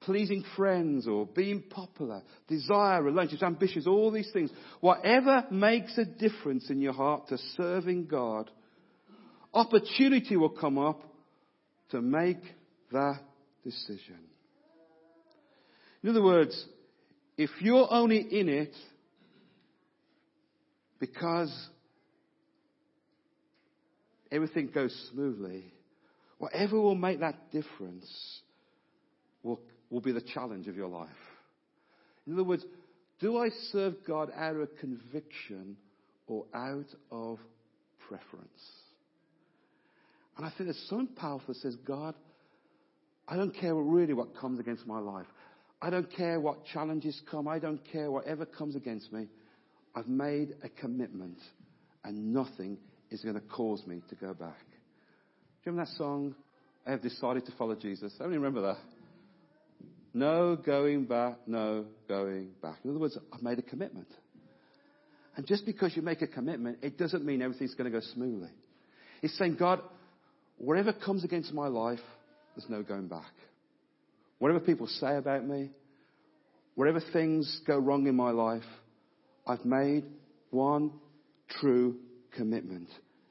pleasing 0.01 0.45
friends 0.57 1.07
or 1.07 1.27
being 1.27 1.63
popular, 1.63 2.23
desire, 2.49 3.03
relationships, 3.03 3.43
ambitions, 3.43 3.87
all 3.87 4.11
these 4.11 4.31
things. 4.33 4.51
Whatever 4.81 5.45
makes 5.51 5.97
a 5.99 6.05
difference 6.05 6.71
in 6.71 6.81
your 6.81 6.93
heart 6.93 7.29
to 7.29 7.39
serving 7.57 8.07
God, 8.07 8.51
opportunity 9.55 10.37
will 10.37 10.51
come 10.51 10.79
up 10.79 11.03
to 11.91 12.01
make 12.01 12.41
that 12.91 13.21
decision. 13.63 14.19
In 16.03 16.11
other 16.11 16.23
words, 16.23 16.65
if 17.37 17.51
you're 17.61 17.89
only 17.91 18.19
in 18.19 18.49
it 18.49 18.75
because 21.07 21.69
everything 24.31 24.71
goes 24.75 24.95
smoothly, 25.13 25.65
whatever 26.39 26.81
will 26.81 26.95
make 26.95 27.21
that 27.21 27.51
difference 27.53 28.41
will, 29.43 29.61
will 29.91 30.01
be 30.01 30.13
the 30.13 30.21
challenge 30.21 30.69
of 30.69 30.77
your 30.77 30.89
life. 30.89 31.09
In 32.27 32.35
other 32.35 32.45
words, 32.45 32.65
do 33.21 33.39
I 33.39 33.49
serve 33.73 33.95
God 34.07 34.31
out 34.37 34.57
of 34.57 34.69
conviction 34.79 35.77
or 36.27 36.45
out 36.55 36.89
of 37.11 37.39
preference? 38.09 38.47
And 40.37 40.45
I 40.45 40.51
think 40.51 40.65
there's 40.65 40.87
something 40.89 41.15
powerful 41.17 41.55
that 41.55 41.61
says, 41.61 41.77
God, 41.87 42.15
I 43.29 43.37
don't 43.37 43.55
care 43.55 43.75
really 43.75 44.13
what 44.13 44.37
comes 44.37 44.61
against 44.61 44.87
my 44.87 44.99
life. 44.99 45.27
I 45.81 45.91
don't 45.91 46.11
care 46.15 46.41
what 46.41 46.65
challenges 46.67 47.21
come. 47.31 47.49
I 47.49 47.59
don't 47.59 47.81
care 47.91 48.11
whatever 48.11 48.45
comes 48.45 48.77
against 48.77 49.13
me. 49.13 49.29
I've 49.97 50.09
made 50.09 50.55
a 50.63 50.69
commitment 50.69 51.39
and 52.05 52.35
nothing 52.35 52.77
is 53.11 53.23
going 53.23 53.35
to 53.35 53.41
cause 53.41 53.83
me 53.87 54.03
to 54.11 54.15
go 54.15 54.35
back. 54.35 54.59
Do 54.59 55.71
you 55.71 55.73
remember 55.73 55.91
that 55.91 55.97
song? 55.97 56.35
I 56.87 56.91
have 56.91 57.03
decided 57.03 57.47
to 57.47 57.53
follow 57.53 57.75
Jesus. 57.75 58.13
I 58.21 58.25
only 58.25 58.37
remember 58.37 58.61
that. 58.61 58.77
No 60.13 60.55
going 60.55 61.07
back, 61.07 61.39
no 61.47 61.87
going 62.09 62.51
back. 62.63 62.77
In 62.85 62.91
other 62.91 63.01
words, 63.01 63.19
I've 63.33 63.43
made 63.43 63.59
a 63.59 63.63
commitment. 63.63 64.09
And 65.35 65.47
just 65.47 65.65
because 65.65 65.97
you 65.97 66.03
make 66.03 66.21
a 66.23 66.27
commitment, 66.27 66.79
it 66.83 66.99
doesn't 66.99 67.25
mean 67.25 67.41
everything's 67.41 67.75
going 67.75 67.91
to 67.91 68.01
go 68.01 68.05
smoothly. 68.15 68.51
It's 69.23 69.37
saying, 69.39 69.57
God, 69.59 69.81
whatever 70.59 70.93
comes 70.93 71.25
against 71.25 71.53
my 71.53 71.69
life, 71.69 72.01
there's 72.55 72.69
no 72.69 72.83
going 72.83 73.09
back. 73.09 73.33
Whatever 74.39 74.61
people 74.61 74.87
say 74.87 75.17
about 75.17 75.47
me, 75.47 75.71
whatever 76.75 77.01
things 77.13 77.61
go 77.67 77.79
wrong 77.79 78.07
in 78.07 78.15
my 78.15 78.31
life, 78.31 78.63
I've 79.47 79.65
made 79.65 80.05
one 80.51 80.93
true 81.61 81.97
commitment 82.37 82.89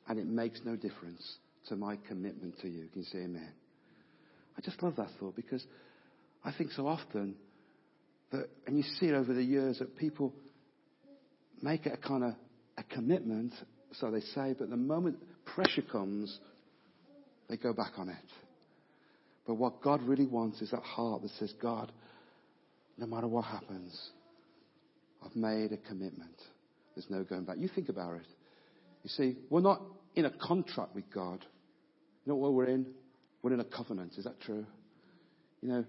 and 0.08 0.20
it 0.20 0.28
makes 0.28 0.62
no 0.64 0.76
difference 0.76 1.38
to 1.68 1.76
my 1.76 1.98
commitment 2.08 2.60
to 2.62 2.70
you. 2.70 2.88
Can 2.94 3.02
you 3.02 3.08
say 3.12 3.20
amen? 3.20 3.52
I 4.58 4.62
just 4.62 4.82
love 4.82 4.96
that 4.98 5.10
thought 5.20 5.36
because 5.36 5.66
I 6.44 6.52
think 6.58 6.72
so 6.72 6.88
often 6.88 7.36
that, 8.32 8.50
and 8.68 8.78
you 8.78 8.84
see 9.00 9.08
it 9.08 9.14
over 9.14 9.34
the 9.34 9.44
years, 9.44 9.80
that 9.80 9.98
people 9.98 10.34
make 11.62 11.86
it 11.86 11.94
a 11.94 12.08
kind 12.08 12.24
of 12.24 12.34
a 12.78 12.84
commitment, 12.84 13.54
so 13.94 14.12
they 14.12 14.22
say, 14.22 14.56
but 14.58 14.70
the 14.70 14.78
moment 14.78 15.18
pressure 15.46 15.82
comes, 15.82 16.40
they 17.50 17.58
go 17.58 17.74
back 17.74 17.94
on 17.98 18.10
it. 18.10 18.16
But 19.48 19.56
what 19.56 19.82
God 19.82 20.02
really 20.04 20.26
wants 20.26 20.62
is 20.62 20.72
that 20.72 20.82
heart 20.82 21.22
that 21.22 21.32
says, 21.40 21.54
God, 21.62 21.92
no 22.98 23.06
matter 23.06 23.28
what 23.28 23.46
happens, 23.46 24.12
I've 25.26 25.36
made 25.36 25.72
a 25.72 25.78
commitment. 25.78 26.36
There's 26.96 27.10
no 27.10 27.24
going 27.24 27.46
back. 27.46 27.58
You 27.58 27.68
think 27.68 27.90
about 27.90 28.16
it. 28.16 28.28
You 29.04 29.10
see, 29.10 29.38
we're 29.50 29.62
not 29.62 29.82
in 30.16 30.26
a 30.26 30.32
contract 30.32 30.96
with 30.96 31.06
God. 31.14 31.46
You 32.26 32.32
know 32.32 32.36
what 32.36 32.54
we're 32.54 32.70
in? 32.70 32.88
We're 33.42 33.54
in 33.54 33.60
a 33.60 33.66
covenant. 33.66 34.14
Is 34.18 34.24
that 34.24 34.40
true? 34.42 34.66
You 35.62 35.70
know, 35.70 35.86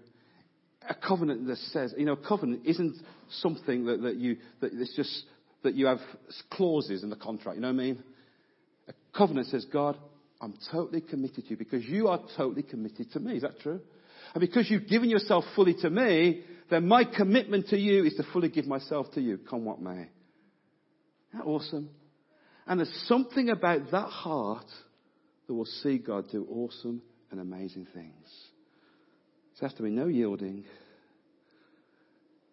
a 0.87 0.95
covenant 0.95 1.47
that 1.47 1.57
says, 1.57 1.93
you 1.97 2.05
know, 2.05 2.13
a 2.13 2.27
covenant 2.27 2.65
isn't 2.65 2.97
something 3.39 3.85
that, 3.85 4.01
that 4.03 4.15
you, 4.15 4.37
that 4.61 4.71
it's 4.73 4.95
just, 4.95 5.23
that 5.63 5.75
you 5.75 5.87
have 5.87 5.99
clauses 6.51 7.03
in 7.03 7.09
the 7.09 7.15
contract. 7.15 7.55
You 7.55 7.61
know 7.61 7.69
what 7.69 7.81
I 7.81 7.85
mean? 7.85 8.03
A 8.87 9.17
covenant 9.17 9.47
says, 9.47 9.65
God, 9.71 9.97
I'm 10.39 10.53
totally 10.71 11.01
committed 11.01 11.45
to 11.45 11.49
you 11.49 11.57
because 11.57 11.83
you 11.85 12.07
are 12.07 12.19
totally 12.35 12.63
committed 12.63 13.11
to 13.13 13.19
me. 13.19 13.37
Is 13.37 13.41
that 13.41 13.59
true? 13.59 13.79
And 14.33 14.41
because 14.41 14.69
you've 14.69 14.87
given 14.87 15.09
yourself 15.09 15.45
fully 15.55 15.73
to 15.81 15.89
me, 15.89 16.43
then 16.69 16.87
my 16.87 17.03
commitment 17.03 17.67
to 17.69 17.77
you 17.77 18.03
is 18.05 18.15
to 18.15 18.23
fully 18.33 18.49
give 18.49 18.67
myself 18.67 19.11
to 19.13 19.21
you, 19.21 19.37
come 19.37 19.65
what 19.65 19.81
may. 19.81 19.91
Isn't 19.91 20.09
that 21.33 21.45
awesome? 21.45 21.89
And 22.65 22.79
there's 22.79 23.03
something 23.07 23.49
about 23.49 23.91
that 23.91 24.07
heart 24.07 24.65
that 25.47 25.53
will 25.53 25.65
see 25.65 25.97
God 25.97 26.25
do 26.31 26.45
awesome 26.49 27.01
and 27.31 27.39
amazing 27.39 27.87
things. 27.93 28.27
There 29.59 29.67
has 29.67 29.77
to 29.77 29.83
be 29.83 29.89
no 29.89 30.07
yielding. 30.07 30.65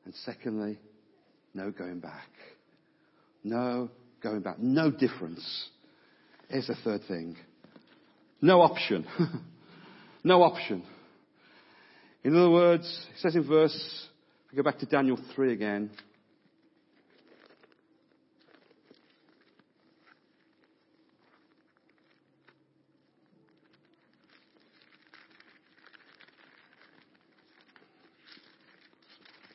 And 0.04 0.14
secondly, 0.24 0.78
no 1.52 1.70
going 1.70 2.00
back. 2.00 2.28
No 3.42 3.90
going 4.22 4.40
back. 4.40 4.58
No 4.58 4.90
difference. 4.90 5.68
Here's 6.48 6.66
the 6.66 6.76
third 6.76 7.02
thing. 7.08 7.36
No 8.40 8.60
option. 8.60 9.06
no 10.24 10.42
option. 10.42 10.84
In 12.24 12.34
other 12.34 12.50
words, 12.50 13.06
it 13.12 13.20
says 13.20 13.36
in 13.36 13.46
verse, 13.46 14.08
if 14.46 14.52
we 14.52 14.56
go 14.56 14.62
back 14.62 14.78
to 14.78 14.86
Daniel 14.86 15.18
3 15.34 15.52
again, 15.52 15.90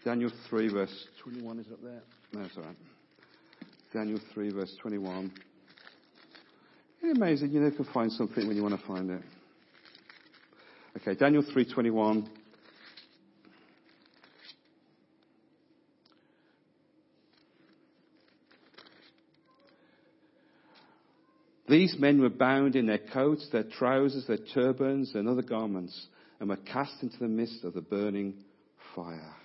Daniel 0.06 0.32
3 0.50 0.70
verse 0.70 1.08
21 1.24 1.60
is 1.60 1.72
up 1.72 1.82
there? 1.82 2.02
No, 2.34 2.42
it's 2.42 2.56
alright. 2.56 2.76
Daniel 3.92 4.20
3 4.36 4.52
verse 4.52 4.76
21. 4.80 5.32
It's 7.02 7.18
amazing, 7.18 7.52
you 7.52 7.62
never 7.62 7.76
can 7.76 7.86
find 7.86 8.12
something 8.12 8.48
when 8.48 8.56
you 8.56 8.62
want 8.62 8.80
to 8.80 8.88
find 8.88 9.10
it. 9.10 9.22
Okay, 10.98 11.16
Daniel 11.16 11.44
3:21. 11.44 12.28
These 21.70 21.98
men 22.00 22.20
were 22.20 22.30
bound 22.30 22.76
in 22.76 22.88
their 22.88 22.98
coats, 22.98 23.48
their 23.52 23.64
trousers, 23.64 24.26
their 24.26 24.40
turbans, 24.54 25.14
and 25.14 25.30
other 25.30 25.44
garments, 25.44 26.08
and 26.40 26.50
were 26.50 26.58
cast 26.58 27.04
into 27.04 27.18
the 27.20 27.28
midst 27.28 27.64
of 27.64 27.74
the 27.74 27.82
burning 27.82 28.34
fire. 28.96 29.36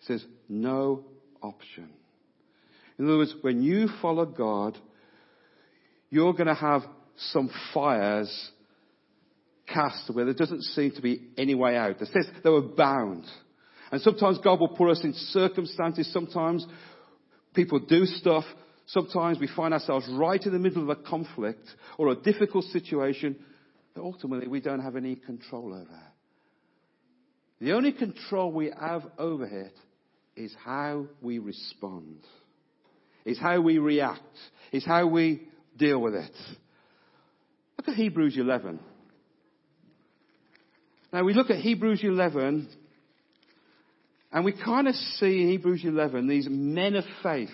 It 0.00 0.06
says, 0.06 0.24
no 0.48 1.04
option. 1.42 1.90
In 2.98 3.06
other 3.06 3.18
words, 3.18 3.34
when 3.42 3.62
you 3.62 3.88
follow 4.00 4.24
God, 4.24 4.78
you're 6.08 6.32
going 6.32 6.46
to 6.46 6.54
have 6.54 6.82
some 7.16 7.50
fires 7.74 8.50
cast 9.66 10.14
where 10.14 10.24
there 10.24 10.34
doesn't 10.34 10.62
seem 10.62 10.92
to 10.92 11.02
be 11.02 11.28
any 11.36 11.54
way 11.54 11.76
out. 11.76 12.00
It 12.00 12.08
says 12.12 12.26
they 12.42 12.50
were 12.50 12.62
bound. 12.62 13.24
And 13.92 14.00
sometimes 14.00 14.38
God 14.38 14.60
will 14.60 14.68
put 14.68 14.90
us 14.90 15.04
in 15.04 15.12
circumstances. 15.14 16.12
Sometimes 16.12 16.66
people 17.54 17.80
do 17.80 18.06
stuff. 18.06 18.44
Sometimes 18.92 19.38
we 19.38 19.46
find 19.46 19.72
ourselves 19.72 20.08
right 20.10 20.44
in 20.44 20.52
the 20.52 20.58
middle 20.58 20.82
of 20.82 20.88
a 20.88 20.96
conflict 20.96 21.64
or 21.96 22.08
a 22.08 22.16
difficult 22.16 22.64
situation 22.66 23.36
that 23.94 24.00
ultimately 24.00 24.48
we 24.48 24.60
don't 24.60 24.80
have 24.80 24.96
any 24.96 25.14
control 25.14 25.72
over. 25.72 26.02
The 27.60 27.72
only 27.72 27.92
control 27.92 28.50
we 28.50 28.72
have 28.80 29.02
over 29.16 29.46
it 29.46 29.74
is 30.34 30.52
how 30.64 31.06
we 31.22 31.38
respond. 31.38 32.18
Is 33.24 33.38
how 33.38 33.60
we 33.60 33.78
react. 33.78 34.22
Is 34.72 34.84
how 34.84 35.06
we 35.06 35.46
deal 35.76 36.00
with 36.00 36.14
it. 36.14 36.34
Look 37.78 37.88
at 37.88 37.94
Hebrews 37.94 38.36
11. 38.38 38.80
Now 41.12 41.22
we 41.22 41.32
look 41.32 41.50
at 41.50 41.58
Hebrews 41.58 42.00
11 42.02 42.68
and 44.32 44.44
we 44.44 44.52
kind 44.52 44.88
of 44.88 44.94
see 44.94 45.42
in 45.42 45.48
Hebrews 45.48 45.84
11 45.84 46.26
these 46.26 46.48
men 46.50 46.96
of 46.96 47.04
faith. 47.22 47.50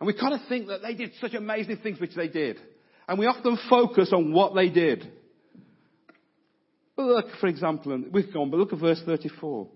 And 0.00 0.06
we 0.06 0.14
kind 0.14 0.32
of 0.34 0.40
think 0.48 0.68
that 0.68 0.80
they 0.82 0.94
did 0.94 1.12
such 1.20 1.34
amazing 1.34 1.76
things, 1.82 2.00
which 2.00 2.14
they 2.14 2.28
did. 2.28 2.58
And 3.06 3.18
we 3.18 3.26
often 3.26 3.58
focus 3.68 4.12
on 4.12 4.32
what 4.32 4.54
they 4.54 4.70
did. 4.70 5.06
Look, 6.96 7.26
for 7.40 7.46
example, 7.46 8.02
we've 8.10 8.32
gone, 8.32 8.50
but 8.50 8.58
look 8.58 8.72
at 8.72 8.78
verse 8.78 9.00
34. 9.04 9.68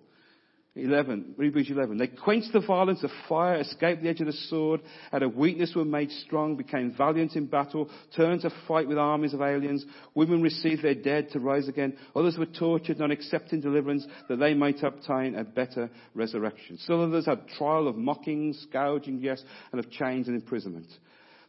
11, 0.76 1.36
Hebrews 1.38 1.70
11. 1.70 1.98
They 1.98 2.08
quenched 2.08 2.52
the 2.52 2.60
violence 2.60 3.04
of 3.04 3.10
fire, 3.28 3.60
escaped 3.60 4.02
the 4.02 4.08
edge 4.08 4.20
of 4.20 4.26
the 4.26 4.32
sword, 4.32 4.80
out 5.12 5.22
of 5.22 5.36
weakness 5.36 5.72
were 5.74 5.84
made 5.84 6.10
strong, 6.10 6.56
became 6.56 6.92
valiant 6.98 7.36
in 7.36 7.46
battle, 7.46 7.88
turned 8.16 8.40
to 8.40 8.50
fight 8.66 8.88
with 8.88 8.98
armies 8.98 9.34
of 9.34 9.40
aliens. 9.40 9.84
Women 10.16 10.42
received 10.42 10.82
their 10.82 10.96
dead 10.96 11.30
to 11.30 11.38
rise 11.38 11.68
again. 11.68 11.96
Others 12.16 12.38
were 12.38 12.46
tortured, 12.46 12.98
not 12.98 13.12
accepting 13.12 13.60
deliverance, 13.60 14.04
that 14.28 14.40
they 14.40 14.52
might 14.52 14.82
obtain 14.82 15.36
a 15.36 15.44
better 15.44 15.88
resurrection. 16.12 16.76
Some 16.78 17.00
others 17.00 17.26
had 17.26 17.46
trial 17.56 17.86
of 17.86 17.94
mockings, 17.94 18.58
scourging, 18.68 19.20
yes, 19.20 19.40
and 19.70 19.78
of 19.78 19.88
chains 19.92 20.26
and 20.26 20.34
imprisonment. 20.34 20.88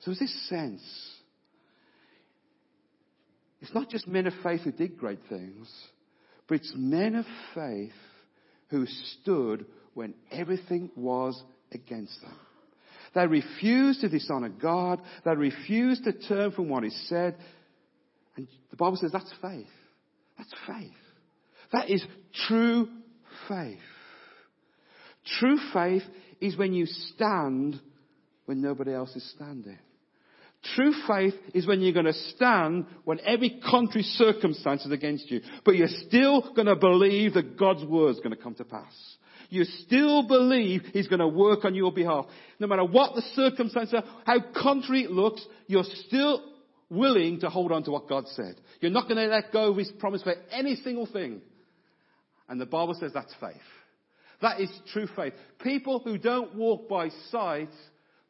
So 0.01 0.11
there's 0.11 0.19
this 0.19 0.49
sense. 0.49 0.83
It's 3.59 3.73
not 3.73 3.89
just 3.89 4.07
men 4.07 4.27
of 4.27 4.33
faith 4.43 4.61
who 4.61 4.71
did 4.71 4.99
great 4.99 5.21
things, 5.29 5.67
but 6.47 6.57
it's 6.57 6.73
men 6.75 7.15
of 7.15 7.25
faith 7.55 7.91
who 8.69 8.85
stood 9.21 9.65
when 9.93 10.13
everything 10.31 10.89
was 10.95 11.41
against 11.71 12.19
them. 12.21 12.35
They 13.13 13.27
refused 13.27 14.01
to 14.01 14.09
dishonor 14.09 14.49
God. 14.49 15.01
They 15.23 15.35
refused 15.35 16.03
to 16.03 16.13
turn 16.13 16.51
from 16.51 16.69
what 16.69 16.83
He 16.83 16.89
said. 16.89 17.37
And 18.35 18.47
the 18.69 18.75
Bible 18.75 18.97
says 18.97 19.11
that's 19.11 19.33
faith. 19.41 19.67
That's 20.37 20.53
faith. 20.67 20.91
That 21.71 21.89
is 21.89 22.05
true 22.47 22.89
faith. 23.47 23.79
True 25.39 25.57
faith 25.73 26.03
is 26.41 26.57
when 26.57 26.73
you 26.73 26.85
stand 26.85 27.79
when 28.45 28.61
nobody 28.61 28.93
else 28.93 29.15
is 29.15 29.31
standing. 29.35 29.79
True 30.73 30.93
faith 31.07 31.35
is 31.53 31.67
when 31.67 31.81
you're 31.81 31.93
going 31.93 32.05
to 32.05 32.13
stand 32.13 32.87
when 33.03 33.19
every 33.25 33.61
contrary 33.69 34.03
circumstance 34.03 34.85
is 34.85 34.91
against 34.91 35.29
you. 35.29 35.41
But 35.63 35.75
you're 35.75 35.87
still 36.07 36.53
going 36.55 36.67
to 36.67 36.75
believe 36.75 37.35
that 37.35 37.57
God's 37.57 37.83
word 37.83 38.11
is 38.11 38.17
going 38.17 38.35
to 38.35 38.41
come 38.41 38.55
to 38.55 38.63
pass. 38.63 38.93
You 39.49 39.63
still 39.63 40.27
believe 40.27 40.81
He's 40.91 41.07
going 41.07 41.19
to 41.19 41.27
work 41.27 41.65
on 41.65 41.75
your 41.75 41.91
behalf. 41.91 42.25
No 42.59 42.67
matter 42.67 42.83
what 42.83 43.13
the 43.13 43.21
circumstances 43.33 43.93
are, 43.93 44.03
how 44.25 44.37
contrary 44.59 45.03
it 45.03 45.11
looks, 45.11 45.45
you're 45.67 45.83
still 46.07 46.43
willing 46.89 47.41
to 47.41 47.49
hold 47.49 47.71
on 47.71 47.83
to 47.83 47.91
what 47.91 48.09
God 48.09 48.27
said. 48.29 48.55
You're 48.79 48.91
not 48.91 49.07
going 49.07 49.17
to 49.17 49.27
let 49.27 49.51
go 49.51 49.71
of 49.71 49.77
His 49.77 49.91
promise 49.99 50.23
for 50.23 50.33
any 50.51 50.75
single 50.77 51.05
thing. 51.05 51.41
And 52.49 52.59
the 52.59 52.65
Bible 52.65 52.95
says 52.99 53.11
that's 53.13 53.33
faith. 53.39 53.55
That 54.41 54.59
is 54.59 54.69
true 54.93 55.07
faith. 55.15 55.33
People 55.61 55.99
who 55.99 56.17
don't 56.17 56.55
walk 56.55 56.89
by 56.89 57.09
sight, 57.29 57.69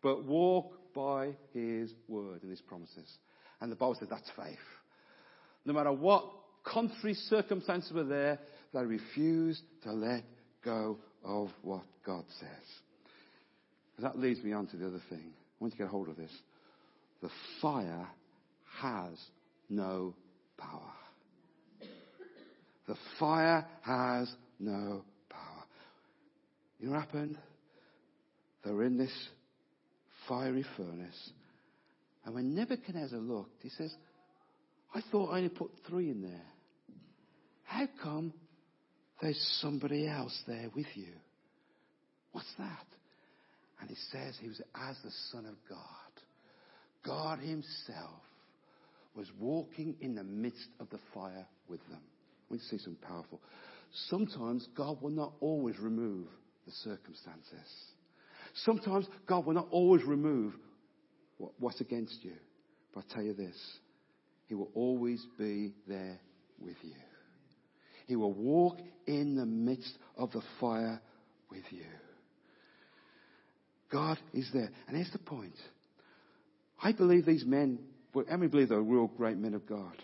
but 0.01 0.25
walk 0.25 0.71
by 0.95 1.35
His 1.53 1.93
word 2.07 2.41
and 2.41 2.49
His 2.49 2.61
promises. 2.61 3.17
And 3.61 3.71
the 3.71 3.75
Bible 3.75 3.95
says 3.99 4.07
that's 4.09 4.31
faith. 4.35 4.57
No 5.65 5.73
matter 5.73 5.91
what 5.91 6.25
contrary 6.63 7.13
circumstances 7.13 7.91
were 7.91 8.03
there, 8.03 8.39
they 8.73 8.83
refused 8.83 9.61
to 9.83 9.91
let 9.91 10.23
go 10.63 10.97
of 11.23 11.49
what 11.61 11.83
God 12.05 12.23
says. 12.39 12.49
That 13.99 14.19
leads 14.19 14.43
me 14.43 14.51
on 14.53 14.67
to 14.67 14.77
the 14.77 14.87
other 14.87 15.01
thing. 15.09 15.23
I 15.31 15.63
want 15.63 15.73
you 15.73 15.77
to 15.77 15.83
get 15.83 15.87
hold 15.87 16.09
of 16.09 16.17
this. 16.17 16.31
The 17.21 17.29
fire 17.61 18.07
has 18.81 19.17
no 19.69 20.13
power. 20.57 20.91
The 22.87 22.95
fire 23.19 23.65
has 23.81 24.31
no 24.59 25.03
power. 25.29 25.63
You 26.79 26.87
know 26.87 26.93
what 26.93 27.01
happened? 27.01 27.37
They 28.63 28.71
were 28.71 28.83
in 28.83 28.97
this 28.97 29.13
fiery 30.27 30.65
furnace. 30.77 31.31
And 32.25 32.33
when 32.33 32.55
Nebuchadnezzar 32.55 33.19
looked, 33.19 33.61
he 33.61 33.69
says, 33.69 33.93
I 34.93 35.01
thought 35.11 35.31
I 35.31 35.37
only 35.37 35.49
put 35.49 35.71
three 35.87 36.09
in 36.09 36.21
there. 36.21 36.45
How 37.63 37.87
come 38.01 38.33
there's 39.21 39.59
somebody 39.61 40.07
else 40.07 40.37
there 40.47 40.69
with 40.75 40.87
you? 40.95 41.13
What's 42.31 42.53
that? 42.57 42.85
And 43.79 43.89
he 43.89 43.95
says 44.11 44.37
he 44.41 44.47
was 44.47 44.61
as 44.75 44.97
the 45.03 45.11
Son 45.31 45.45
of 45.45 45.55
God. 45.69 45.79
God 47.05 47.39
Himself 47.39 48.21
was 49.15 49.27
walking 49.39 49.95
in 50.01 50.15
the 50.15 50.23
midst 50.23 50.67
of 50.79 50.89
the 50.89 50.99
fire 51.13 51.45
with 51.69 51.79
them. 51.89 52.01
We 52.49 52.59
see 52.59 52.77
some 52.77 52.97
powerful. 53.07 53.39
Sometimes 54.09 54.67
God 54.75 55.01
will 55.01 55.11
not 55.11 55.33
always 55.39 55.79
remove 55.79 56.27
the 56.65 56.71
circumstances. 56.71 57.69
Sometimes 58.63 59.05
God 59.27 59.45
will 59.45 59.53
not 59.53 59.67
always 59.69 60.03
remove 60.03 60.53
what, 61.37 61.51
what's 61.59 61.81
against 61.81 62.23
you. 62.23 62.33
But 62.93 63.05
I 63.09 63.13
tell 63.13 63.23
you 63.23 63.33
this, 63.33 63.55
He 64.47 64.55
will 64.55 64.71
always 64.73 65.25
be 65.37 65.73
there 65.87 66.19
with 66.59 66.77
you. 66.81 66.95
He 68.07 68.15
will 68.15 68.33
walk 68.33 68.79
in 69.07 69.35
the 69.35 69.45
midst 69.45 69.97
of 70.17 70.31
the 70.31 70.41
fire 70.59 71.01
with 71.49 71.63
you. 71.71 71.85
God 73.91 74.17
is 74.33 74.49
there. 74.53 74.69
And 74.87 74.95
here's 74.95 75.11
the 75.11 75.19
point. 75.19 75.55
I 76.81 76.91
believe 76.91 77.25
these 77.25 77.45
men, 77.45 77.79
and 78.29 78.41
we 78.41 78.47
believe 78.47 78.69
they're 78.69 78.81
real 78.81 79.07
great 79.07 79.37
men 79.37 79.53
of 79.53 79.67
God. 79.67 79.95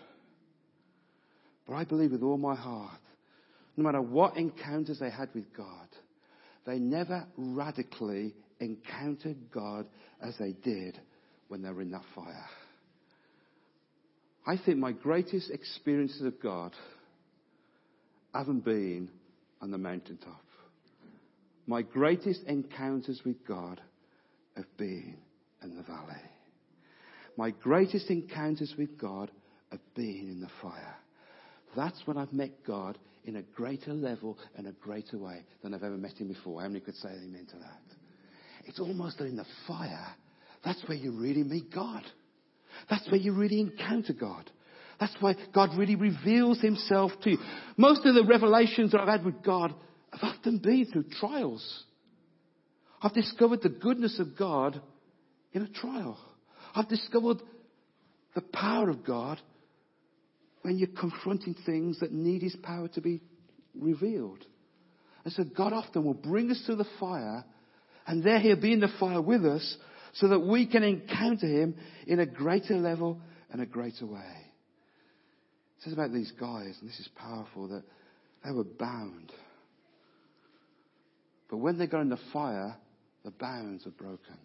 But 1.66 1.74
I 1.74 1.84
believe 1.84 2.12
with 2.12 2.22
all 2.22 2.38
my 2.38 2.54
heart, 2.54 2.98
no 3.76 3.84
matter 3.84 4.02
what 4.02 4.36
encounters 4.36 4.98
they 4.98 5.10
had 5.10 5.28
with 5.34 5.54
God, 5.56 5.88
they 6.64 6.78
never 6.78 7.26
radically 7.36 8.34
encountered 8.60 9.50
God 9.52 9.86
as 10.20 10.36
they 10.38 10.52
did 10.52 10.98
when 11.48 11.62
they 11.62 11.70
were 11.70 11.82
in 11.82 11.90
that 11.90 12.04
fire. 12.14 12.48
I 14.46 14.56
think 14.56 14.78
my 14.78 14.92
greatest 14.92 15.50
experiences 15.50 16.22
of 16.22 16.40
God 16.40 16.72
haven't 18.34 18.64
been 18.64 19.08
on 19.60 19.70
the 19.70 19.78
mountaintop. 19.78 20.42
My 21.66 21.82
greatest 21.82 22.42
encounters 22.44 23.20
with 23.24 23.44
God 23.46 23.80
have 24.56 24.76
been 24.76 25.16
in 25.62 25.76
the 25.76 25.82
valley. 25.82 26.20
My 27.36 27.50
greatest 27.50 28.10
encounters 28.10 28.74
with 28.76 28.98
God 28.98 29.30
have 29.70 29.80
been 29.94 30.28
in 30.28 30.40
the 30.40 30.50
fire. 30.60 30.96
That's 31.76 32.00
when 32.04 32.16
I've 32.16 32.32
met 32.32 32.64
God 32.66 32.98
in 33.24 33.36
a 33.36 33.42
greater 33.42 33.92
level 33.92 34.38
and 34.56 34.66
a 34.66 34.72
greater 34.72 35.18
way 35.18 35.44
than 35.62 35.74
I've 35.74 35.82
ever 35.82 35.96
met 35.96 36.18
him 36.18 36.28
before. 36.28 36.62
How 36.62 36.68
many 36.68 36.80
could 36.80 36.96
say 36.96 37.08
amen 37.08 37.46
to 37.52 37.58
that? 37.58 37.80
It's 38.66 38.80
almost 38.80 39.18
that 39.18 39.26
in 39.26 39.36
the 39.36 39.46
fire, 39.66 40.14
that's 40.64 40.82
where 40.86 40.98
you 40.98 41.12
really 41.12 41.42
meet 41.42 41.72
God. 41.72 42.02
That's 42.90 43.08
where 43.10 43.20
you 43.20 43.32
really 43.32 43.60
encounter 43.60 44.12
God. 44.12 44.50
That's 45.00 45.16
why 45.20 45.34
God 45.52 45.70
really 45.76 45.96
reveals 45.96 46.60
himself 46.60 47.12
to 47.22 47.30
you. 47.30 47.38
Most 47.76 48.04
of 48.06 48.14
the 48.14 48.24
revelations 48.24 48.92
that 48.92 49.00
I've 49.00 49.08
had 49.08 49.24
with 49.24 49.42
God 49.42 49.74
have 50.12 50.22
often 50.22 50.58
been 50.58 50.86
through 50.92 51.06
trials. 51.18 51.84
I've 53.00 53.14
discovered 53.14 53.62
the 53.62 53.68
goodness 53.68 54.20
of 54.20 54.36
God 54.38 54.80
in 55.52 55.62
a 55.62 55.68
trial. 55.68 56.18
I've 56.74 56.88
discovered 56.88 57.38
the 58.34 58.42
power 58.42 58.90
of 58.90 59.04
God 59.04 59.40
when 60.62 60.78
you're 60.78 60.88
confronting 60.88 61.54
things 61.66 62.00
that 62.00 62.12
need 62.12 62.42
His 62.42 62.56
power 62.56 62.88
to 62.88 63.00
be 63.00 63.20
revealed. 63.74 64.44
And 65.24 65.32
so 65.32 65.44
God 65.44 65.72
often 65.72 66.04
will 66.04 66.14
bring 66.14 66.50
us 66.50 66.62
to 66.66 66.76
the 66.76 66.86
fire, 66.98 67.44
and 68.06 68.24
there 68.24 68.40
He'll 68.40 68.60
be 68.60 68.72
in 68.72 68.80
the 68.80 68.92
fire 68.98 69.20
with 69.20 69.44
us, 69.44 69.76
so 70.14 70.28
that 70.28 70.40
we 70.40 70.66
can 70.66 70.82
encounter 70.82 71.46
Him 71.46 71.76
in 72.06 72.20
a 72.20 72.26
greater 72.26 72.76
level 72.76 73.20
and 73.50 73.60
a 73.60 73.66
greater 73.66 74.06
way. 74.06 74.20
It 75.78 75.84
says 75.84 75.92
about 75.92 76.12
these 76.12 76.32
guys, 76.38 76.76
and 76.80 76.88
this 76.88 76.98
is 77.00 77.08
powerful, 77.16 77.68
that 77.68 77.82
they 78.44 78.52
were 78.52 78.64
bound. 78.64 79.32
But 81.50 81.58
when 81.58 81.78
they 81.78 81.86
got 81.86 82.02
in 82.02 82.08
the 82.08 82.18
fire, 82.32 82.76
the 83.24 83.30
bounds 83.30 83.84
were 83.84 83.92
broken. 83.92 84.36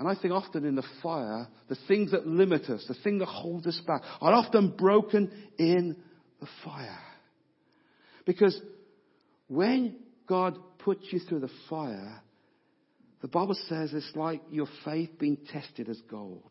And 0.00 0.08
I 0.08 0.14
think 0.14 0.32
often 0.32 0.64
in 0.64 0.76
the 0.76 0.86
fire, 1.02 1.46
the 1.68 1.76
things 1.86 2.12
that 2.12 2.26
limit 2.26 2.70
us, 2.70 2.82
the 2.88 2.94
thing 3.04 3.18
that 3.18 3.26
holds 3.26 3.66
us 3.66 3.78
back, 3.86 4.00
are 4.22 4.32
often 4.32 4.70
broken 4.70 5.30
in 5.58 5.94
the 6.40 6.48
fire. 6.64 6.98
Because 8.24 8.58
when 9.46 9.96
God 10.26 10.56
puts 10.78 11.04
you 11.10 11.18
through 11.18 11.40
the 11.40 11.50
fire, 11.68 12.22
the 13.20 13.28
Bible 13.28 13.54
says 13.68 13.92
it's 13.92 14.10
like 14.14 14.40
your 14.50 14.68
faith 14.86 15.10
being 15.18 15.36
tested 15.52 15.90
as 15.90 16.00
gold. 16.10 16.50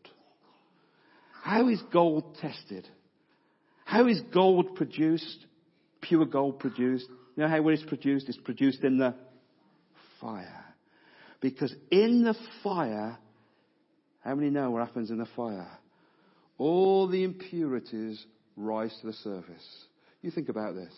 How 1.42 1.68
is 1.68 1.82
gold 1.92 2.36
tested? 2.40 2.86
How 3.84 4.06
is 4.06 4.20
gold 4.32 4.76
produced? 4.76 5.44
Pure 6.02 6.26
gold 6.26 6.60
produced? 6.60 7.08
You 7.34 7.42
know 7.42 7.48
how 7.48 7.66
it's 7.66 7.82
produced? 7.82 8.28
It's 8.28 8.38
produced 8.38 8.84
in 8.84 8.98
the 8.98 9.16
fire. 10.20 10.66
Because 11.40 11.74
in 11.90 12.22
the 12.22 12.36
fire, 12.62 13.18
how 14.20 14.34
many 14.34 14.50
know 14.50 14.70
what 14.70 14.86
happens 14.86 15.10
in 15.10 15.18
the 15.18 15.28
fire? 15.36 15.68
All 16.58 17.08
the 17.08 17.24
impurities 17.24 18.22
rise 18.56 18.94
to 19.00 19.06
the 19.06 19.12
surface. 19.14 19.84
You 20.22 20.30
think 20.30 20.48
about 20.48 20.74
this. 20.74 20.92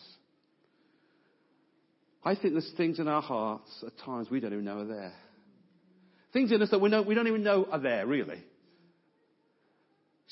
I 2.25 2.35
think 2.35 2.53
there's 2.53 2.71
things 2.77 2.99
in 2.99 3.07
our 3.07 3.21
hearts 3.21 3.83
at 3.85 3.97
times 4.05 4.29
we 4.29 4.39
don't 4.39 4.53
even 4.53 4.65
know 4.65 4.79
are 4.79 4.85
there. 4.85 5.13
Things 6.31 6.51
in 6.51 6.61
us 6.61 6.71
that 6.71 6.81
we, 6.81 6.89
know, 6.89 7.01
we 7.01 7.15
don't 7.15 7.27
even 7.27 7.43
know 7.43 7.67
are 7.71 7.79
there, 7.79 8.07
really. 8.07 8.43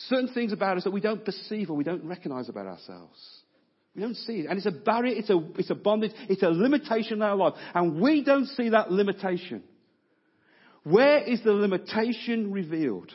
Certain 0.07 0.33
things 0.33 0.51
about 0.51 0.77
us 0.77 0.83
that 0.85 0.91
we 0.91 1.01
don't 1.01 1.23
perceive 1.23 1.69
or 1.69 1.75
we 1.75 1.83
don't 1.83 2.05
recognize 2.05 2.49
about 2.49 2.65
ourselves. 2.65 3.19
We 3.95 4.01
don't 4.01 4.15
see 4.15 4.39
it. 4.39 4.47
And 4.47 4.57
it's 4.57 4.65
a 4.65 4.71
barrier, 4.71 5.15
it's 5.15 5.29
a, 5.29 5.39
it's 5.57 5.69
a 5.69 5.75
bondage, 5.75 6.11
it's 6.29 6.43
a 6.43 6.49
limitation 6.49 7.13
in 7.13 7.21
our 7.21 7.35
life. 7.35 7.53
And 7.75 8.01
we 8.01 8.23
don't 8.23 8.47
see 8.47 8.69
that 8.69 8.91
limitation. 8.91 9.63
Where 10.83 11.19
is 11.19 11.43
the 11.43 11.51
limitation 11.51 12.51
revealed? 12.51 13.11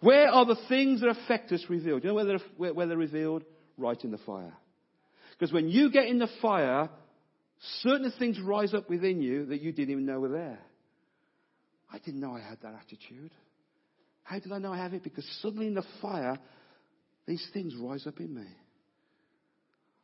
Where 0.00 0.28
are 0.28 0.46
the 0.46 0.58
things 0.68 1.00
that 1.00 1.08
affect 1.08 1.52
us 1.52 1.64
revealed? 1.68 2.02
You 2.02 2.08
know 2.08 2.14
where 2.14 2.24
they're, 2.24 2.40
where, 2.56 2.74
where 2.74 2.86
they're 2.86 2.96
revealed? 2.96 3.44
Right 3.76 4.02
in 4.02 4.10
the 4.10 4.18
fire. 4.18 4.52
Because 5.32 5.52
when 5.52 5.68
you 5.68 5.90
get 5.90 6.06
in 6.06 6.18
the 6.18 6.28
fire, 6.42 6.88
certain 7.82 8.12
things 8.18 8.38
rise 8.40 8.74
up 8.74 8.88
within 8.90 9.22
you 9.22 9.46
that 9.46 9.60
you 9.60 9.72
didn't 9.72 9.90
even 9.90 10.06
know 10.06 10.20
were 10.20 10.28
there. 10.28 10.58
I 11.92 11.98
didn't 11.98 12.20
know 12.20 12.34
I 12.34 12.40
had 12.40 12.60
that 12.62 12.74
attitude. 12.74 13.32
How 14.22 14.38
did 14.38 14.52
I 14.52 14.58
know 14.58 14.72
I 14.72 14.78
have 14.78 14.94
it? 14.94 15.02
Because 15.02 15.26
suddenly 15.42 15.66
in 15.66 15.74
the 15.74 15.84
fire, 16.00 16.38
these 17.26 17.46
things 17.52 17.74
rise 17.76 18.06
up 18.06 18.20
in 18.20 18.34
me. 18.34 18.46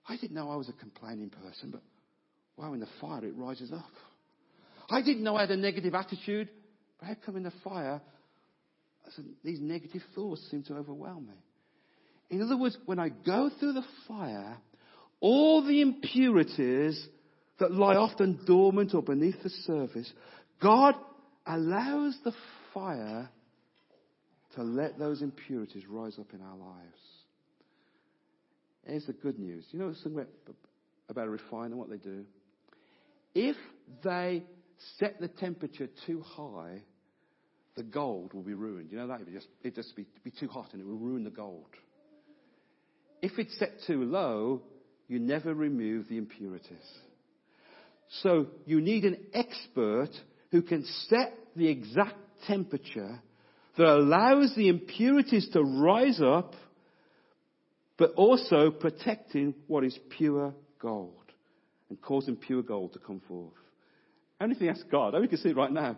I 0.09 0.17
didn't 0.17 0.35
know 0.35 0.51
I 0.51 0.57
was 0.57 0.69
a 0.69 0.73
complaining 0.73 1.31
person, 1.31 1.71
but 1.71 1.83
wow, 2.57 2.73
in 2.75 2.81
the 2.81 2.89
fire 3.01 3.25
it 3.25 3.35
rises 3.37 3.73
up. 3.73 3.85
I 4.89 5.03
didn't 5.03 5.23
know 5.23 5.37
I 5.37 5.43
had 5.43 5.51
a 5.51 5.57
negative 5.57 5.95
attitude, 5.95 6.49
but 6.99 7.09
how 7.09 7.17
come 7.25 7.37
in 7.37 7.43
the 7.43 7.53
fire, 7.63 8.01
these 9.45 9.61
negative 9.61 10.03
thoughts 10.15 10.47
seem 10.51 10.63
to 10.65 10.75
overwhelm 10.75 11.27
me? 11.27 11.35
In 12.31 12.43
other 12.43 12.57
words, 12.57 12.77
when 12.87 12.99
I 12.99 13.11
go 13.11 13.51
through 13.59 13.75
the 13.75 13.85
fire, 14.09 14.59
all 15.21 15.65
the 15.65 15.81
impurities 15.81 17.07
that 17.59 17.73
lie 17.73 17.97
often 17.97 18.41
dormant 18.47 18.95
or 18.95 19.03
beneath 19.03 19.43
the 19.43 19.51
surface, 19.51 20.13
God 20.61 20.95
allows 21.47 22.17
the 22.25 22.33
fire 22.75 23.31
to 24.57 24.63
let 24.63 24.99
those 24.99 25.23
impurities 25.23 25.85
rise 25.89 26.19
up 26.19 26.33
in 26.35 26.41
our 26.41 26.57
lives. 26.57 26.99
Here's 28.87 29.07
the 29.07 29.13
good 29.13 29.39
news. 29.39 29.65
You 29.71 29.79
know 29.79 29.93
something 30.03 30.27
about 31.09 31.27
a 31.27 31.31
refiner, 31.31 31.77
what 31.77 31.91
they 31.91 31.97
do? 31.97 32.25
If 33.35 33.57
they 34.03 34.45
set 34.99 35.21
the 35.21 35.29
temperature 35.29 35.89
too 36.07 36.23
high, 36.23 36.83
the 37.77 37.83
gold 37.83 38.33
will 38.33 38.43
be 38.43 38.55
ruined. 38.55 38.91
You 38.91 38.99
know 38.99 39.07
that? 39.09 39.21
It 39.21 39.25
would 39.25 39.35
just, 39.35 39.49
it'd 39.63 39.75
just 39.75 39.95
be, 39.97 40.07
be 40.25 40.31
too 40.31 40.49
hot 40.49 40.73
and 40.73 40.81
it 40.81 40.87
will 40.87 40.97
ruin 40.97 41.25
the 41.25 41.31
gold. 41.31 41.67
If 43.23 43.39
it's 43.39 43.59
set 43.59 43.73
too 43.87 44.05
low, 44.05 44.63
you 45.09 45.19
never 45.19 45.55
remove 45.55 46.09
the 46.09 46.17
impurities. 46.17 46.77
So 48.23 48.47
you 48.67 48.81
need 48.81 49.05
an 49.05 49.19
expert 49.33 50.11
who 50.51 50.63
can 50.63 50.85
set 51.09 51.35
the 51.55 51.69
exact 51.69 52.17
temperature 52.47 53.21
that 53.77 53.87
allows 53.87 54.55
the 54.57 54.69
impurities 54.69 55.49
to 55.53 55.63
rise 55.63 56.21
up, 56.25 56.55
but 57.99 58.13
also 58.15 58.71
protecting 58.71 59.55
what 59.67 59.85
is 59.85 59.99
pure 60.17 60.55
gold 60.81 61.13
and 61.89 62.01
causing 62.01 62.37
pure 62.37 62.63
gold 62.63 62.93
to 62.95 62.99
come 62.99 63.21
forth. 63.29 63.53
How 64.41 64.47
many 64.47 64.69
ask 64.69 64.89
God? 64.91 65.15
How 65.15 65.19
many 65.19 65.29
can 65.29 65.39
see 65.39 65.51
it 65.51 65.57
right 65.57 65.73
now? 65.73 65.97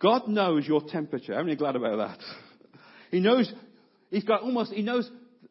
God 0.00 0.26
knows 0.26 0.66
your 0.66 0.82
temperature. 0.82 1.34
How 1.34 1.42
many 1.42 1.52
are 1.52 1.56
glad 1.56 1.76
about 1.76 1.96
that? 1.96 2.18
He 3.10 3.20
knows, 3.20 3.52
he's 4.10 4.24
got 4.24 4.42
almost, 4.42 4.72
he 4.72 4.82
knows 4.82 5.08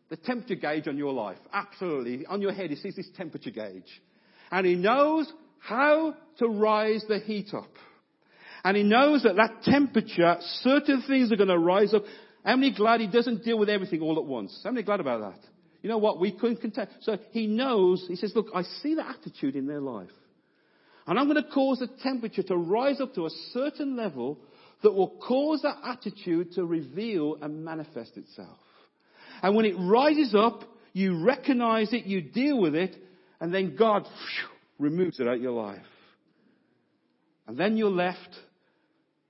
the 0.09 0.17
temperature 0.17 0.55
gauge 0.55 0.87
on 0.87 0.97
your 0.97 1.13
life. 1.13 1.37
Absolutely. 1.53 2.25
On 2.25 2.41
your 2.41 2.51
head, 2.51 2.69
he 2.69 2.75
sees 2.75 2.97
this 2.97 3.09
temperature 3.15 3.51
gauge. 3.51 4.01
And 4.51 4.65
he 4.65 4.75
knows 4.75 5.31
how 5.59 6.15
to 6.39 6.47
rise 6.47 7.05
the 7.07 7.19
heat 7.19 7.53
up. 7.53 7.71
And 8.63 8.75
he 8.75 8.83
knows 8.83 9.23
that 9.23 9.37
that 9.37 9.63
temperature, 9.63 10.35
certain 10.61 11.03
things 11.07 11.31
are 11.31 11.37
going 11.37 11.49
to 11.49 11.57
rise 11.57 11.93
up. 11.93 12.03
How 12.43 12.57
many 12.57 12.75
glad 12.75 12.99
he 12.99 13.07
doesn't 13.07 13.43
deal 13.43 13.57
with 13.57 13.69
everything 13.69 14.01
all 14.01 14.17
at 14.17 14.25
once? 14.25 14.59
How 14.63 14.71
many 14.71 14.83
glad 14.83 14.99
about 14.99 15.21
that? 15.21 15.39
You 15.81 15.89
know 15.89 15.97
what? 15.97 16.19
We 16.19 16.31
couldn't 16.31 16.57
contend. 16.57 16.89
So 17.01 17.17
he 17.31 17.47
knows, 17.47 18.05
he 18.07 18.15
says, 18.15 18.33
look, 18.35 18.47
I 18.53 18.63
see 18.63 18.95
the 18.95 19.07
attitude 19.07 19.55
in 19.55 19.65
their 19.65 19.79
life. 19.79 20.09
And 21.07 21.17
I'm 21.17 21.27
going 21.27 21.43
to 21.43 21.49
cause 21.49 21.79
the 21.79 21.89
temperature 22.03 22.43
to 22.43 22.55
rise 22.55 23.01
up 23.01 23.15
to 23.15 23.25
a 23.25 23.29
certain 23.53 23.95
level 23.95 24.39
that 24.83 24.91
will 24.91 25.09
cause 25.27 25.61
that 25.63 25.77
attitude 25.83 26.53
to 26.53 26.65
reveal 26.65 27.37
and 27.41 27.63
manifest 27.63 28.17
itself. 28.17 28.57
And 29.41 29.55
when 29.55 29.65
it 29.65 29.75
rises 29.77 30.35
up, 30.35 30.63
you 30.93 31.23
recognize 31.23 31.93
it, 31.93 32.05
you 32.05 32.21
deal 32.21 32.59
with 32.59 32.75
it, 32.75 32.95
and 33.39 33.53
then 33.53 33.75
God 33.75 34.07
removes 34.77 35.19
it 35.19 35.27
out 35.27 35.35
of 35.35 35.41
your 35.41 35.51
life. 35.51 35.79
And 37.47 37.57
then 37.57 37.77
you're 37.77 37.89
left 37.89 38.29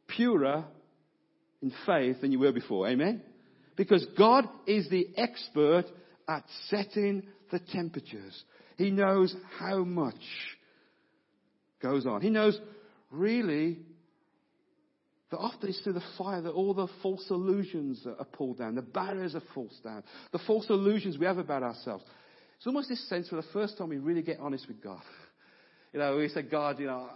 purer 0.08 0.66
in 1.62 1.72
faith 1.86 2.22
than 2.22 2.32
you 2.32 2.40
were 2.40 2.52
before. 2.52 2.88
Amen? 2.88 3.22
Because 3.76 4.06
God 4.18 4.48
is 4.68 4.90
the 4.90 5.08
expert 5.16 5.86
at 6.28 6.44
setting 6.68 7.24
the 7.52 7.60
temperatures. 7.60 8.44
He 8.78 8.92
knows 8.92 9.36
how 9.60 9.84
much 9.84 10.16
goes 11.82 12.06
on. 12.06 12.22
He 12.22 12.30
knows 12.30 12.60
really 13.12 13.80
that 15.32 15.38
often 15.38 15.70
it's 15.70 15.80
through 15.82 15.94
the 15.94 16.04
fire 16.18 16.42
that 16.42 16.52
all 16.52 16.74
the 16.74 16.88
false 17.02 17.26
illusions 17.30 18.06
are 18.06 18.26
pulled 18.26 18.58
down, 18.58 18.76
the 18.76 18.82
barriers 18.82 19.34
are 19.34 19.44
forced 19.54 19.84
down, 19.84 20.04
the 20.32 20.40
false 20.46 20.70
illusions 20.70 21.18
we 21.18 21.26
have 21.26 21.38
about 21.38 21.64
ourselves. 21.64 22.04
It's 22.58 22.68
almost 22.68 22.90
this 22.90 23.08
sense 23.10 23.30
for 23.30 23.38
the 23.38 23.48
first 23.54 23.78
time 23.78 23.90
we 23.90 23.98
really 23.98 24.22
get 24.22 24.40
honest 24.40 24.68
with 24.68 24.84
God. 24.84 25.02
You 25.94 26.00
know, 26.00 26.18
we 26.18 26.28
say, 26.30 26.44
God, 26.44 26.80
you 26.80 26.86
know, 26.86 27.10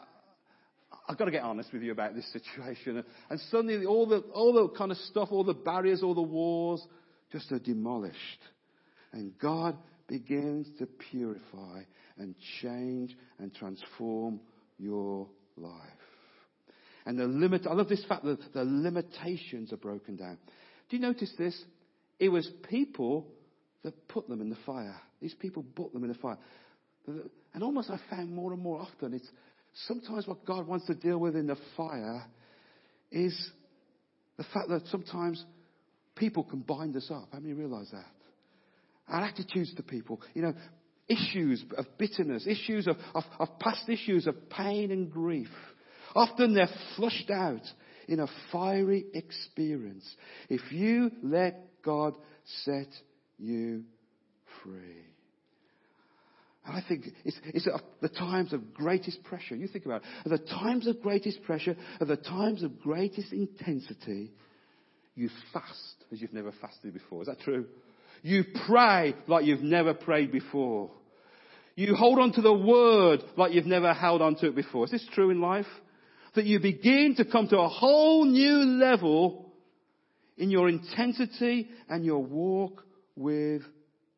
I've 1.08 1.18
got 1.18 1.26
to 1.26 1.32
get 1.32 1.44
honest 1.44 1.72
with 1.72 1.84
you 1.84 1.92
about 1.92 2.16
this 2.16 2.32
situation. 2.34 3.04
And 3.30 3.40
suddenly 3.52 3.86
all 3.86 4.08
the, 4.08 4.20
all 4.34 4.54
the 4.54 4.70
kind 4.76 4.92
of 4.92 4.98
stuff, 4.98 5.30
all 5.32 5.44
the 5.44 5.54
barriers, 5.54 6.02
all 6.02 6.16
the 6.16 6.22
walls 6.22 6.86
just 7.32 7.52
are 7.52 7.60
demolished. 7.60 8.18
And 9.12 9.38
God 9.38 9.78
begins 10.08 10.68
to 10.80 10.88
purify 11.12 11.84
and 12.18 12.34
change 12.62 13.16
and 13.40 13.54
transform 13.54 14.40
your 14.78 15.28
life. 15.58 15.72
And 17.06 17.20
the 17.20 17.26
limit, 17.26 17.68
I 17.68 17.74
love 17.74 17.88
this 17.88 18.04
fact 18.06 18.24
that 18.24 18.54
the 18.54 18.64
limitations 18.64 19.72
are 19.72 19.78
broken 19.78 20.16
down. 20.16 20.38
Do 20.90 20.98
you 20.98 21.02
notice 21.02 21.32
this? 21.38 21.60
It 22.20 22.30
was 22.30 22.50
people 22.70 23.28
that 23.84 24.08
put 24.08 24.28
them 24.28 24.42
in 24.42 24.50
the 24.50 24.58
fire. 24.66 25.00
These 25.22 25.36
people 25.36 25.64
put 25.76 25.94
them 25.94 26.04
in 26.04 26.10
the 26.10 26.18
fire. 26.18 26.38
And 27.54 27.64
almost 27.64 27.90
I 27.90 28.00
found 28.10 28.34
more 28.34 28.52
and 28.54 28.62
more 28.62 28.80
often 28.80 29.14
it's 29.14 29.30
sometimes 29.88 30.28
what 30.28 30.46
God 30.46 30.68
wants 30.68 30.88
to 30.88 30.96
deal 30.96 31.20
with 31.20 31.36
in 31.36 31.48
the 31.48 31.58
fire 31.78 32.26
is 33.12 33.52
the 34.38 34.44
fact 34.44 34.70
that 34.70 34.82
sometimes 34.88 35.44
people 36.16 36.44
can 36.44 36.62
bind 36.62 36.96
us 36.96 37.10
up. 37.12 37.30
How 37.32 37.40
many 37.40 37.54
realize 37.54 37.90
that? 37.92 38.06
Our 39.08 39.24
attitudes 39.24 39.74
to 39.76 39.84
people, 39.84 40.22
you 40.34 40.42
know, 40.42 40.54
issues 41.08 41.64
of 41.78 41.86
bitterness, 41.98 42.48
issues 42.48 42.88
of, 42.88 42.98
of, 43.14 43.24
of 43.40 43.60
past 43.60 43.88
issues 43.90 44.28
of 44.28 44.50
pain 44.50 44.92
and 44.92 45.12
grief. 45.12 45.50
Often 46.16 46.56
they're 46.56 46.70
flushed 46.96 47.30
out 47.30 47.62
in 48.08 48.20
a 48.20 48.28
fiery 48.52 49.06
experience. 49.14 50.06
If 50.50 50.72
you 50.72 51.12
let 51.24 51.82
God 51.84 52.16
set 52.64 52.88
you 53.38 53.84
free. 54.64 55.06
And 56.66 56.76
I 56.76 56.84
think 56.88 57.06
it's, 57.24 57.40
it's 57.46 57.68
the 58.02 58.10
times 58.10 58.54
of 58.54 58.74
greatest 58.74 59.24
pressure. 59.24 59.56
You 59.56 59.68
think 59.68 59.86
about 59.86 60.02
it. 60.26 60.30
The 60.30 60.40
times 60.40 60.88
of 60.88 61.02
greatest 61.02 61.44
pressure, 61.44 61.76
at 62.02 62.08
the 62.08 62.18
times 62.18 62.64
of 62.64 62.80
greatest 62.80 63.32
intensity, 63.32 64.32
you 65.14 65.30
fast 65.54 65.96
as 66.12 66.22
you've 66.22 66.34
never 66.34 66.52
fasted 66.60 66.94
before. 66.94 67.22
Is 67.22 67.28
that 67.28 67.40
true? 67.40 67.66
You 68.26 68.44
pray 68.66 69.14
like 69.28 69.46
you've 69.46 69.62
never 69.62 69.94
prayed 69.94 70.32
before. 70.32 70.90
You 71.76 71.94
hold 71.94 72.18
on 72.18 72.32
to 72.32 72.42
the 72.42 72.52
word 72.52 73.24
like 73.38 73.54
you've 73.54 73.68
never 73.68 73.94
held 73.94 74.24
on 74.24 74.36
to 74.38 74.48
it 74.48 74.56
before. 74.56 74.86
Is 74.86 74.90
this 74.90 75.08
true 75.14 75.30
in 75.30 75.42
life? 75.42 75.68
That 76.34 76.46
you 76.46 76.60
begin 76.60 77.14
to 77.18 77.26
come 77.26 77.48
to 77.50 77.60
a 77.60 77.70
whole 77.70 78.26
new 78.26 78.80
level 78.84 79.54
in 80.38 80.50
your 80.50 80.70
intensity 80.70 81.70
and 81.88 82.04
your 82.04 82.24
walk 82.24 82.84
with 83.16 83.62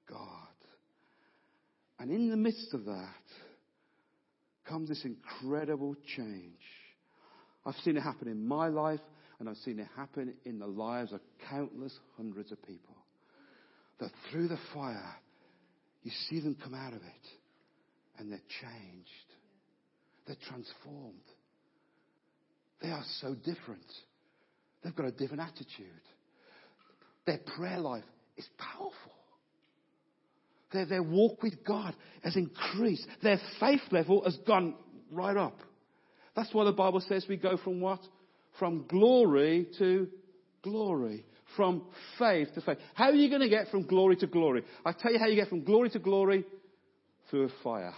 God. 0.09 0.55
and 1.99 2.09
in 2.09 2.29
the 2.29 2.37
midst 2.37 2.73
of 2.73 2.85
that 2.85 3.25
comes 4.69 4.87
this 4.87 5.03
incredible 5.03 5.97
change. 6.15 6.53
I've 7.65 7.75
seen 7.83 7.97
it 7.97 8.03
happen 8.03 8.29
in 8.29 8.47
my 8.47 8.69
life, 8.69 9.01
and 9.41 9.49
I've 9.49 9.57
seen 9.57 9.79
it 9.79 9.87
happen 9.97 10.33
in 10.45 10.59
the 10.59 10.67
lives 10.67 11.11
of 11.11 11.19
countless 11.49 11.99
hundreds 12.15 12.53
of 12.53 12.65
people. 12.65 12.95
That 13.99 14.11
through 14.31 14.47
the 14.47 14.59
fire, 14.73 15.15
you 16.03 16.11
see 16.29 16.39
them 16.39 16.55
come 16.63 16.73
out 16.73 16.93
of 16.93 17.01
it, 17.01 17.27
and 18.17 18.31
they're 18.31 18.39
changed. 18.61 19.09
They're 20.25 20.35
transformed. 20.47 21.15
They 22.81 22.89
are 22.89 23.03
so 23.21 23.33
different. 23.33 23.85
They've 24.83 24.95
got 24.95 25.07
a 25.07 25.11
different 25.11 25.41
attitude. 25.41 26.01
Their 27.25 27.39
prayer 27.57 27.79
life 27.79 28.03
is 28.37 28.47
powerful. 28.57 28.93
Their, 30.71 30.85
their 30.85 31.03
walk 31.03 31.41
with 31.41 31.63
God 31.65 31.95
has 32.23 32.35
increased. 32.35 33.07
Their 33.23 33.39
faith 33.59 33.81
level 33.91 34.23
has 34.23 34.37
gone 34.45 34.75
right 35.11 35.35
up. 35.35 35.59
That's 36.35 36.53
why 36.53 36.65
the 36.65 36.71
Bible 36.71 37.01
says 37.01 37.25
we 37.27 37.37
go 37.37 37.57
from 37.57 37.81
what? 37.81 38.01
From 38.59 38.85
glory 38.87 39.67
to 39.79 40.07
glory. 40.61 41.25
From 41.55 41.83
faith 42.19 42.49
to 42.55 42.61
faith. 42.61 42.77
How 42.93 43.05
are 43.05 43.15
you 43.15 43.29
going 43.29 43.41
to 43.41 43.49
get 43.49 43.69
from 43.69 43.87
glory 43.87 44.15
to 44.17 44.27
glory? 44.27 44.63
I 44.85 44.91
tell 44.91 45.11
you 45.11 45.19
how 45.19 45.27
you 45.27 45.35
get 45.35 45.49
from 45.49 45.63
glory 45.63 45.89
to 45.91 45.99
glory 45.99 46.45
through 47.29 47.45
a 47.45 47.63
fire. 47.63 47.93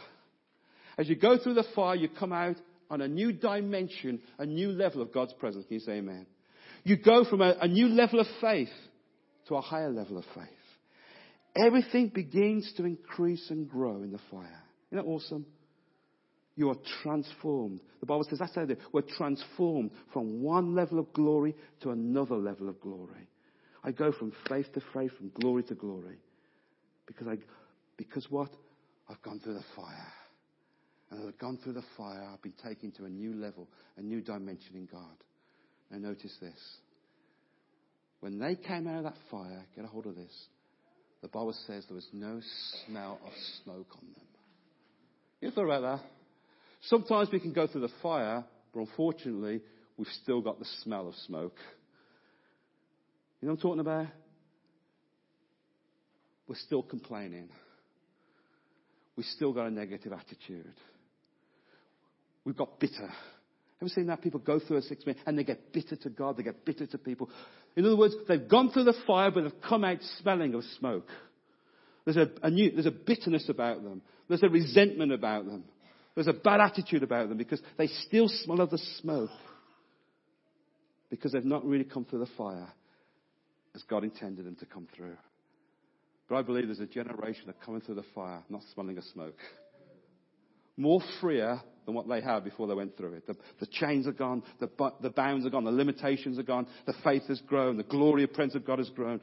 As 0.97 1.09
you 1.09 1.15
go 1.15 1.37
through 1.37 1.55
the 1.55 1.65
fire, 1.75 1.95
you 1.95 2.09
come 2.09 2.33
out 2.33 2.57
on 2.89 3.01
a 3.01 3.07
new 3.07 3.31
dimension, 3.31 4.21
a 4.37 4.45
new 4.45 4.69
level 4.69 5.01
of 5.01 5.13
God's 5.13 5.33
presence. 5.33 5.65
Can 5.65 5.75
you 5.75 5.79
say 5.81 5.93
amen? 5.93 6.25
You 6.83 6.97
go 6.97 7.25
from 7.25 7.41
a, 7.41 7.55
a 7.61 7.67
new 7.67 7.87
level 7.87 8.19
of 8.19 8.27
faith 8.39 8.69
to 9.47 9.55
a 9.55 9.61
higher 9.61 9.89
level 9.89 10.17
of 10.17 10.25
faith 10.35 10.47
everything 11.55 12.09
begins 12.09 12.71
to 12.77 12.85
increase 12.85 13.49
and 13.49 13.69
grow 13.69 14.03
in 14.03 14.11
the 14.11 14.19
fire. 14.31 14.63
Isn't 14.91 15.03
that 15.03 15.09
awesome? 15.09 15.45
You 16.55 16.69
are 16.69 16.77
transformed. 17.03 17.79
The 17.99 18.05
Bible 18.05 18.25
says 18.29 18.39
that's 18.39 18.55
how 18.55 18.63
is. 18.63 18.77
We're 18.91 19.01
transformed 19.01 19.91
from 20.11 20.41
one 20.41 20.75
level 20.75 20.99
of 20.99 21.11
glory 21.13 21.55
to 21.81 21.91
another 21.91 22.35
level 22.35 22.67
of 22.67 22.81
glory. 22.81 23.27
I 23.83 23.91
go 23.91 24.11
from 24.11 24.33
faith 24.47 24.71
to 24.73 24.81
faith, 24.93 25.11
from 25.17 25.31
glory 25.39 25.63
to 25.63 25.75
glory. 25.75 26.17
Because 27.05 27.27
I, 27.27 27.37
because 27.97 28.27
what? 28.29 28.49
I've 29.09 29.21
gone 29.21 29.39
through 29.39 29.55
the 29.55 29.65
fire. 29.75 30.13
And 31.09 31.21
as 31.21 31.27
I've 31.27 31.39
gone 31.39 31.57
through 31.63 31.73
the 31.73 31.85
fire, 31.97 32.29
I've 32.31 32.41
been 32.41 32.53
taken 32.63 32.91
to 32.93 33.05
a 33.05 33.09
new 33.09 33.33
level, 33.33 33.67
a 33.97 34.01
new 34.01 34.21
dimension 34.21 34.75
in 34.75 34.87
God. 34.91 35.23
Now 35.89 35.97
notice 35.97 36.35
this. 36.39 36.59
When 38.19 38.37
they 38.37 38.55
came 38.55 38.87
out 38.87 38.97
of 38.97 39.03
that 39.05 39.17
fire, 39.31 39.65
get 39.75 39.85
a 39.85 39.87
hold 39.87 40.05
of 40.05 40.15
this 40.15 40.47
the 41.21 41.27
Bible 41.27 41.55
says 41.67 41.85
there 41.87 41.95
was 41.95 42.07
no 42.13 42.39
smell 42.85 43.19
of 43.25 43.33
smoke 43.63 43.87
on 43.93 44.07
them. 44.13 44.25
You 45.41 45.51
thought 45.51 45.65
about 45.65 45.81
that? 45.81 46.09
Sometimes 46.83 47.29
we 47.31 47.39
can 47.39 47.53
go 47.53 47.67
through 47.67 47.81
the 47.81 47.93
fire, 48.01 48.43
but 48.73 48.79
unfortunately, 48.79 49.61
we've 49.97 50.07
still 50.23 50.41
got 50.41 50.59
the 50.59 50.67
smell 50.81 51.07
of 51.09 51.15
smoke. 51.27 51.57
You 53.41 53.47
know 53.47 53.53
what 53.53 53.59
I'm 53.59 53.61
talking 53.61 53.79
about? 53.79 54.07
We're 56.47 56.55
still 56.55 56.83
complaining. 56.83 57.49
We've 59.15 59.25
still 59.25 59.53
got 59.53 59.67
a 59.67 59.71
negative 59.71 60.13
attitude. 60.13 60.73
We've 62.43 62.57
got 62.57 62.79
bitter. 62.79 63.09
Ever 63.81 63.89
seen 63.89 64.07
that? 64.07 64.21
People 64.21 64.39
go 64.39 64.59
through 64.59 64.77
a 64.77 64.81
six 64.81 65.05
minutes 65.05 65.23
and 65.25 65.37
they 65.37 65.43
get 65.43 65.71
bitter 65.71 65.95
to 65.95 66.09
God, 66.09 66.37
they 66.37 66.43
get 66.43 66.65
bitter 66.65 66.85
to 66.87 66.97
people. 66.97 67.29
In 67.75 67.85
other 67.85 67.95
words, 67.95 68.15
they've 68.27 68.47
gone 68.47 68.71
through 68.71 68.85
the 68.85 68.95
fire, 69.07 69.31
but 69.31 69.43
they've 69.43 69.61
come 69.67 69.85
out 69.85 69.99
smelling 70.21 70.53
of 70.53 70.63
smoke. 70.79 71.07
There's 72.03 72.17
a, 72.17 72.29
a 72.41 72.49
new, 72.49 72.71
there's 72.71 72.87
a 72.87 72.91
bitterness 72.91 73.47
about 73.47 73.83
them. 73.83 74.01
There's 74.27 74.43
a 74.43 74.49
resentment 74.49 75.13
about 75.13 75.45
them. 75.45 75.63
There's 76.15 76.27
a 76.27 76.33
bad 76.33 76.59
attitude 76.59 77.03
about 77.03 77.29
them 77.29 77.37
because 77.37 77.61
they 77.77 77.87
still 77.87 78.27
smell 78.27 78.61
of 78.61 78.71
the 78.71 78.79
smoke. 78.99 79.29
Because 81.09 81.31
they've 81.31 81.45
not 81.45 81.65
really 81.65 81.85
come 81.85 82.05
through 82.05 82.19
the 82.19 82.31
fire 82.37 82.69
as 83.75 83.83
God 83.83 84.03
intended 84.03 84.45
them 84.45 84.55
to 84.57 84.65
come 84.65 84.87
through. 84.95 85.17
But 86.27 86.35
I 86.35 86.41
believe 86.43 86.67
there's 86.67 86.79
a 86.79 86.85
generation 86.85 87.43
that 87.47 87.61
coming 87.61 87.81
through 87.81 87.95
the 87.95 88.05
fire, 88.13 88.43
not 88.49 88.61
smelling 88.73 88.97
of 88.97 89.03
smoke. 89.05 89.37
More 90.77 91.01
freer 91.19 91.59
than 91.85 91.95
what 91.95 92.07
they 92.07 92.21
had 92.21 92.43
before 92.43 92.67
they 92.67 92.75
went 92.75 92.95
through 92.95 93.13
it. 93.13 93.27
The, 93.27 93.35
the 93.59 93.65
chains 93.65 94.07
are 94.07 94.13
gone, 94.13 94.43
the, 94.59 94.69
the 95.01 95.09
bounds 95.09 95.45
are 95.45 95.49
gone, 95.49 95.65
the 95.65 95.71
limitations 95.71 96.37
are 96.37 96.43
gone, 96.43 96.67
the 96.85 96.93
faith 97.03 97.23
has 97.27 97.41
grown, 97.41 97.77
the 97.77 97.83
glory 97.83 98.23
of 98.23 98.33
presence 98.33 98.55
of 98.55 98.65
God 98.65 98.79
has 98.79 98.89
grown. 98.91 99.19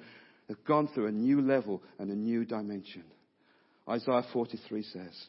They've 0.48 0.64
gone 0.64 0.88
through 0.88 1.06
a 1.06 1.12
new 1.12 1.40
level 1.40 1.82
and 1.98 2.10
a 2.10 2.14
new 2.14 2.44
dimension. 2.44 3.04
Isaiah 3.88 4.24
43 4.32 4.82
says, 4.82 5.26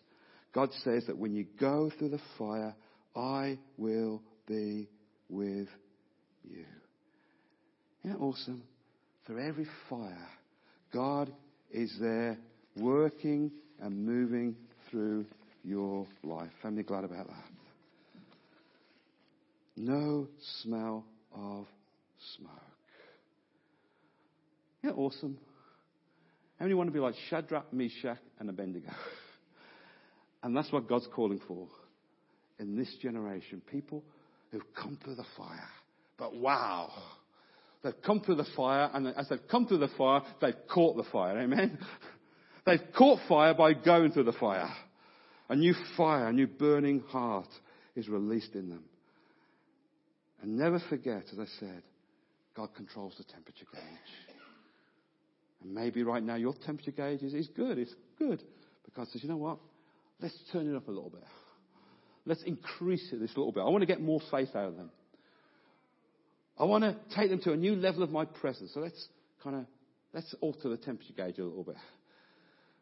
God 0.54 0.70
says 0.84 1.06
that 1.06 1.18
when 1.18 1.36
you 1.36 1.46
go 1.60 1.92
through 1.98 2.10
the 2.10 2.22
fire, 2.38 2.76
I 3.16 3.60
will 3.78 4.24
be 4.48 4.90
with 5.30 5.68
you. 6.44 6.66
Isn't 8.04 8.18
that 8.18 8.24
awesome? 8.24 8.64
Through 9.28 9.46
every 9.46 9.68
fire, 9.90 10.30
God 10.94 11.34
is 11.70 11.94
there 12.00 12.38
working 12.78 13.52
and 13.82 14.06
moving 14.06 14.56
through 14.90 15.26
your 15.66 16.08
life. 16.24 16.50
Family 16.64 16.84
glad 16.84 17.04
about 17.04 17.28
that. 17.28 17.44
No 19.76 20.28
smell 20.62 21.04
of 21.36 21.68
smoke. 22.38 22.52
Isn't 24.82 24.96
that 24.96 25.02
awesome? 25.02 25.38
How 26.58 26.66
many 26.66 26.74
want 26.74 26.88
to 26.88 26.94
be 26.94 27.00
like 27.00 27.14
Shadrach, 27.30 27.72
Meshach, 27.74 28.18
and 28.40 28.50
Abednego? 28.50 28.92
and 30.44 30.56
that's 30.56 30.72
what 30.72 30.88
God's 30.88 31.08
calling 31.14 31.42
for 31.46 31.68
in 32.60 32.78
this 32.78 32.96
generation. 33.02 33.62
People 33.70 34.04
who've 34.52 34.74
come 34.74 34.98
through 35.04 35.16
the 35.16 35.26
fire. 35.36 35.70
But 36.18 36.34
wow. 36.34 36.92
They've 37.84 38.02
come 38.06 38.22
through 38.22 38.36
the 38.36 38.48
fire, 38.56 38.90
and 38.94 39.08
as 39.08 39.30
they've 39.30 39.48
come 39.50 39.68
through 39.68 39.80
the 39.80 39.90
fire, 39.98 40.22
they've 40.42 40.56
caught 40.68 40.98
the 40.98 41.10
fire. 41.12 41.40
Amen? 41.40 41.80
They've 42.66 42.82
caught 42.98 43.22
fire 43.30 43.54
by 43.54 43.72
going 43.72 44.12
through 44.12 44.26
the 44.26 44.34
fire. 44.34 44.70
A 45.48 45.56
new 45.56 45.74
fire, 45.96 46.28
a 46.28 46.34
new 46.34 46.48
burning 46.48 47.00
heart 47.00 47.48
is 47.96 48.10
released 48.10 48.56
in 48.56 48.70
them. 48.70 48.84
And 50.42 50.58
never 50.58 50.82
forget, 50.90 51.24
as 51.32 51.40
I 51.40 51.46
said, 51.62 51.82
God 52.58 52.70
controls 52.76 53.14
the 53.18 53.24
temperature 53.24 53.66
gauge. 53.72 54.36
And 55.64 55.74
maybe 55.74 56.04
right 56.04 56.22
now 56.22 56.36
your 56.36 56.54
temperature 56.66 56.92
gauge 56.92 57.22
is, 57.22 57.34
is 57.34 57.48
good. 57.56 57.78
It's 57.78 57.96
good. 58.20 58.44
Because 58.84 59.12
says, 59.14 59.24
you 59.24 59.30
know 59.30 59.38
what? 59.38 59.60
Let's 60.22 60.38
turn 60.52 60.70
it 60.70 60.76
up 60.76 60.88
a 60.88 60.92
little 60.92 61.10
bit. 61.10 61.24
Let's 62.26 62.44
increase 62.44 63.10
it 63.14 63.20
this 63.22 63.36
little 63.38 63.52
bit. 63.52 63.62
I 63.62 63.70
want 63.70 63.82
to 63.82 63.86
get 63.86 64.02
more 64.02 64.20
faith 64.30 64.50
out 64.56 64.70
of 64.70 64.76
them. 64.76 64.92
I 66.60 66.64
want 66.64 66.84
to 66.84 66.96
take 67.16 67.30
them 67.30 67.40
to 67.42 67.52
a 67.52 67.58
new 67.58 67.76
level 67.76 68.04
of 68.04 68.10
my 68.10 68.26
presence. 68.26 68.72
So 68.74 68.80
let's 68.80 69.08
kind 69.44 69.56
of, 69.58 69.66
let's 70.14 70.34
alter 70.42 70.70
the 70.70 70.78
temperature 70.78 71.14
gauge 71.16 71.38
a 71.38 71.44
little 71.44 71.64
bit. 71.64 71.76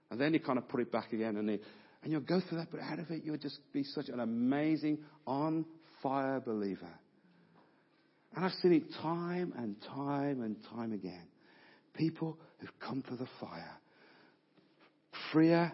And 0.10 0.20
then 0.20 0.34
you 0.34 0.40
kind 0.40 0.58
of 0.58 0.68
put 0.70 0.80
it 0.80 0.92
back 0.92 1.12
again 1.14 1.36
and, 1.38 1.50
it, 1.50 1.64
and 2.04 2.12
you'll 2.12 2.22
go 2.22 2.40
through 2.40 2.60
that, 2.60 2.68
but 2.72 2.80
out 2.80 3.00
of 3.00 3.10
it 3.12 3.24
you'll 3.24 3.38
just 3.38 3.60
be 3.74 3.84
such 3.84 4.08
an 4.08 4.20
amazing, 4.20 5.00
on 5.28 5.66
fire 6.02 6.40
believer. 6.40 6.90
And 8.36 8.46
I've 8.46 8.54
seen 8.62 8.74
it 8.74 8.84
time 9.02 9.54
and 9.58 9.76
time 9.82 10.42
and 10.42 10.56
time 10.70 10.94
again. 10.94 11.28
People 11.94 12.38
who've 12.60 12.80
come 12.80 13.04
through 13.06 13.18
the 13.18 13.28
fire. 13.40 13.72
Freer, 15.32 15.72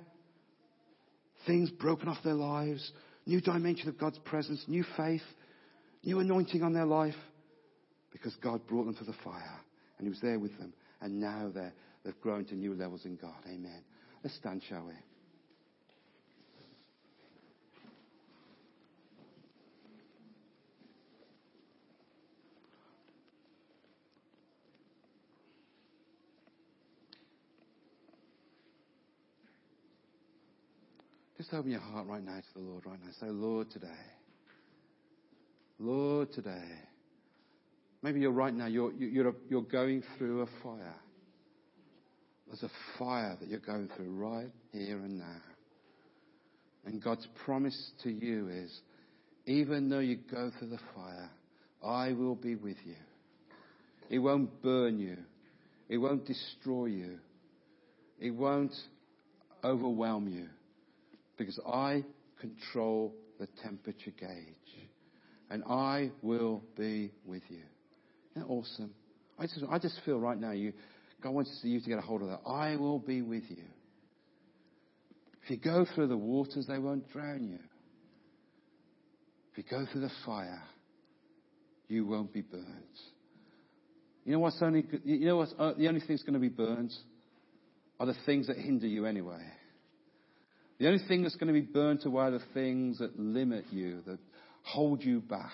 things 1.45 1.69
broken 1.71 2.07
off 2.07 2.17
their 2.23 2.35
lives, 2.35 2.91
new 3.25 3.41
dimension 3.41 3.89
of 3.89 3.97
God's 3.97 4.19
presence, 4.19 4.63
new 4.67 4.85
faith, 4.95 5.23
new 6.03 6.19
anointing 6.19 6.63
on 6.63 6.73
their 6.73 6.85
life 6.85 7.15
because 8.11 8.35
God 8.35 8.65
brought 8.67 8.85
them 8.85 8.95
to 8.95 9.03
the 9.03 9.15
fire 9.23 9.59
and 9.97 10.05
He 10.05 10.09
was 10.09 10.21
there 10.21 10.39
with 10.39 10.57
them. 10.57 10.73
And 11.01 11.19
now 11.19 11.51
they're, 11.53 11.73
they've 12.03 12.19
grown 12.21 12.45
to 12.45 12.55
new 12.55 12.73
levels 12.73 13.05
in 13.05 13.15
God. 13.15 13.43
Amen. 13.47 13.83
Let's 14.23 14.35
stand, 14.35 14.61
shall 14.67 14.85
we? 14.85 14.93
Just 31.37 31.53
open 31.55 31.71
your 31.71 31.79
heart 31.79 32.05
right 32.05 32.23
now 32.23 32.37
to 32.37 32.53
the 32.53 32.59
Lord 32.59 32.85
right 32.85 32.99
now. 33.03 33.09
Say, 33.19 33.25
Lord, 33.25 33.71
today. 33.71 33.87
Lord, 35.79 36.31
today. 36.31 36.90
Maybe 38.03 38.19
you're 38.19 38.31
right 38.31 38.53
now, 38.53 38.65
you're, 38.65 38.91
you're, 38.93 39.35
you're 39.49 39.61
going 39.61 40.03
through 40.17 40.41
a 40.41 40.47
fire. 40.63 40.95
There's 42.47 42.63
a 42.63 42.97
fire 42.97 43.37
that 43.39 43.47
you're 43.47 43.59
going 43.59 43.89
through 43.95 44.11
right 44.11 44.49
here 44.73 44.97
and 44.97 45.19
now. 45.19 45.41
And 46.85 47.01
God's 47.01 47.27
promise 47.45 47.91
to 48.03 48.09
you 48.09 48.49
is, 48.49 48.81
even 49.45 49.89
though 49.89 49.99
you 49.99 50.17
go 50.29 50.51
through 50.57 50.69
the 50.69 50.79
fire, 50.95 51.29
I 51.83 52.13
will 52.13 52.35
be 52.35 52.55
with 52.55 52.77
you. 52.85 52.95
It 54.09 54.19
won't 54.19 54.61
burn 54.61 54.99
you. 54.99 55.17
It 55.87 55.97
won't 55.97 56.25
destroy 56.25 56.87
you. 56.87 57.19
It 58.19 58.31
won't 58.31 58.73
overwhelm 59.63 60.27
you. 60.27 60.47
Because 61.37 61.59
I 61.67 62.03
control 62.39 63.13
the 63.39 63.47
temperature 63.63 64.11
gauge. 64.19 64.89
And 65.49 65.63
I 65.65 66.11
will 66.21 66.63
be 66.77 67.11
with 67.25 67.43
you. 67.49 67.63
Isn't 68.31 68.47
that 68.47 68.51
awesome? 68.51 68.91
I 69.37 69.43
just, 69.43 69.63
I 69.69 69.79
just 69.79 69.99
feel 70.05 70.19
right 70.19 70.39
now 70.39 70.51
you, 70.51 70.73
God 71.21 71.31
wants 71.31 71.59
you 71.63 71.79
to 71.79 71.89
get 71.89 71.97
a 71.97 72.01
hold 72.01 72.21
of 72.21 72.29
that. 72.29 72.41
I 72.47 72.75
will 72.75 72.99
be 72.99 73.21
with 73.21 73.43
you. 73.49 73.63
If 75.43 75.49
you 75.49 75.57
go 75.57 75.85
through 75.95 76.07
the 76.07 76.17
waters, 76.17 76.67
they 76.67 76.77
won't 76.77 77.11
drown 77.11 77.43
you. 77.43 77.59
If 79.51 79.57
you 79.57 79.63
go 79.69 79.85
through 79.91 80.01
the 80.01 80.11
fire, 80.25 80.61
you 81.87 82.05
won't 82.05 82.31
be 82.31 82.41
burnt. 82.41 82.65
You 84.23 84.33
know 84.33 84.39
what's 84.39 84.61
only, 84.61 84.85
you 85.03 85.25
know 85.25 85.37
what's, 85.37 85.53
uh, 85.57 85.73
the 85.77 85.87
only 85.87 85.99
thing 85.99 86.09
that's 86.09 86.23
going 86.23 86.35
to 86.35 86.39
be 86.39 86.47
burnt 86.47 86.93
are 87.99 88.05
the 88.05 88.15
things 88.25 88.47
that 88.47 88.57
hinder 88.57 88.87
you 88.87 89.05
anyway. 89.05 89.43
The 90.79 90.87
only 90.87 91.03
thing 91.07 91.23
that's 91.23 91.35
going 91.35 91.53
to 91.53 91.59
be 91.59 91.61
burnt 91.61 92.05
away 92.05 92.25
are 92.25 92.31
the 92.31 92.41
things 92.53 92.99
that 92.99 93.19
limit 93.19 93.65
you, 93.71 94.01
that 94.07 94.19
hold 94.63 95.03
you 95.03 95.19
back. 95.21 95.51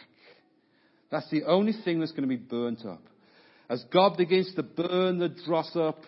That's 1.10 1.30
the 1.30 1.44
only 1.46 1.74
thing 1.86 2.00
that's 2.00 2.12
going 2.12 2.24
to 2.24 2.28
be 2.28 2.36
burnt 2.36 2.86
up. 2.86 3.02
As 3.70 3.84
God 3.92 4.18
begins 4.18 4.54
to 4.56 4.64
burn 4.64 5.20
the 5.20 5.30
dross 5.30 5.76
up, 5.76 6.00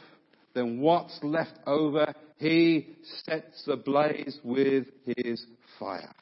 then 0.53 0.79
what's 0.79 1.17
left 1.23 1.53
over, 1.65 2.13
He 2.37 2.95
sets 3.25 3.67
ablaze 3.67 4.37
with 4.43 4.87
His 5.05 5.45
fire. 5.79 6.13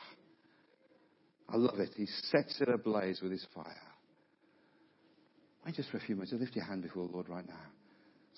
I 1.49 1.57
love 1.57 1.79
it. 1.79 1.89
He 1.95 2.07
sets 2.29 2.59
it 2.59 2.69
ablaze 2.69 3.19
with 3.21 3.31
His 3.31 3.45
fire. 3.53 3.65
I 5.65 5.71
just 5.71 5.89
for 5.89 5.97
a 5.97 6.01
few 6.01 6.15
minutes, 6.15 6.33
lift 6.33 6.55
your 6.55 6.65
hand 6.65 6.83
before 6.83 7.07
the 7.07 7.13
Lord 7.13 7.29
right 7.29 7.47
now. 7.47 7.55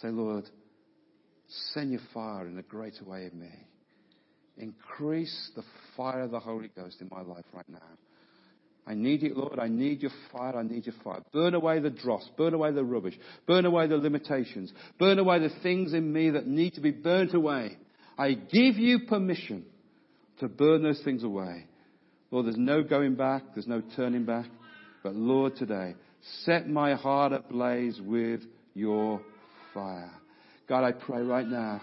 Say, 0.02 0.08
Lord, 0.10 0.46
send 1.74 1.92
your 1.92 2.02
fire 2.14 2.48
in 2.48 2.58
a 2.58 2.64
greater 2.64 3.04
way 3.06 3.30
in 3.32 3.40
me. 3.40 3.52
Increase 4.58 5.52
the 5.56 5.64
fire 5.96 6.22
of 6.22 6.32
the 6.32 6.40
Holy 6.40 6.70
Ghost 6.76 7.02
in 7.02 7.10
my 7.12 7.22
life 7.22 7.46
right 7.54 7.70
now. 7.70 7.78
I 8.88 8.96
need 8.96 9.24
it, 9.24 9.38
Lord. 9.38 9.60
I 9.60 9.68
need 9.68 10.02
your 10.02 10.12
fire. 10.32 10.58
I 10.58 10.64
need 10.64 10.86
your 10.86 10.96
fire. 11.04 11.22
Burn 11.32 11.54
away 11.54 11.80
the 11.80 11.92
dross. 11.92 12.28
Burn 12.38 12.54
away 12.54 12.72
the 12.72 12.84
rubbish. 12.84 13.18
Burn 13.46 13.66
away 13.66 13.88
the 13.88 13.98
limitations. 13.98 14.74
Burn 14.98 15.20
away 15.20 15.40
the 15.40 15.52
things 15.62 15.94
in 15.94 16.12
me 16.12 16.32
that 16.32 16.48
need 16.48 16.74
to 16.74 16.82
be 16.82 16.92
burnt 16.92 17.34
away. 17.34 17.78
I 18.18 18.34
give 18.34 18.78
you 18.78 19.02
permission 19.08 19.66
to 20.40 20.48
burn 20.48 20.82
those 20.82 21.02
things 21.04 21.24
away. 21.24 21.68
Lord, 22.32 22.48
there's 22.48 22.58
no 22.58 22.84
going 22.84 23.16
back. 23.16 23.44
There's 23.54 23.68
no 23.68 23.82
turning 23.96 24.26
back. 24.26 24.48
But 25.04 25.16
Lord, 25.16 25.56
today, 25.56 25.96
set 26.44 26.68
my 26.68 26.96
heart 26.96 27.32
ablaze 27.32 28.00
with 28.02 28.42
your 28.74 29.22
fire. 29.74 30.12
God, 30.68 30.84
I 30.84 30.92
pray 30.92 31.22
right 31.22 31.48
now. 31.48 31.82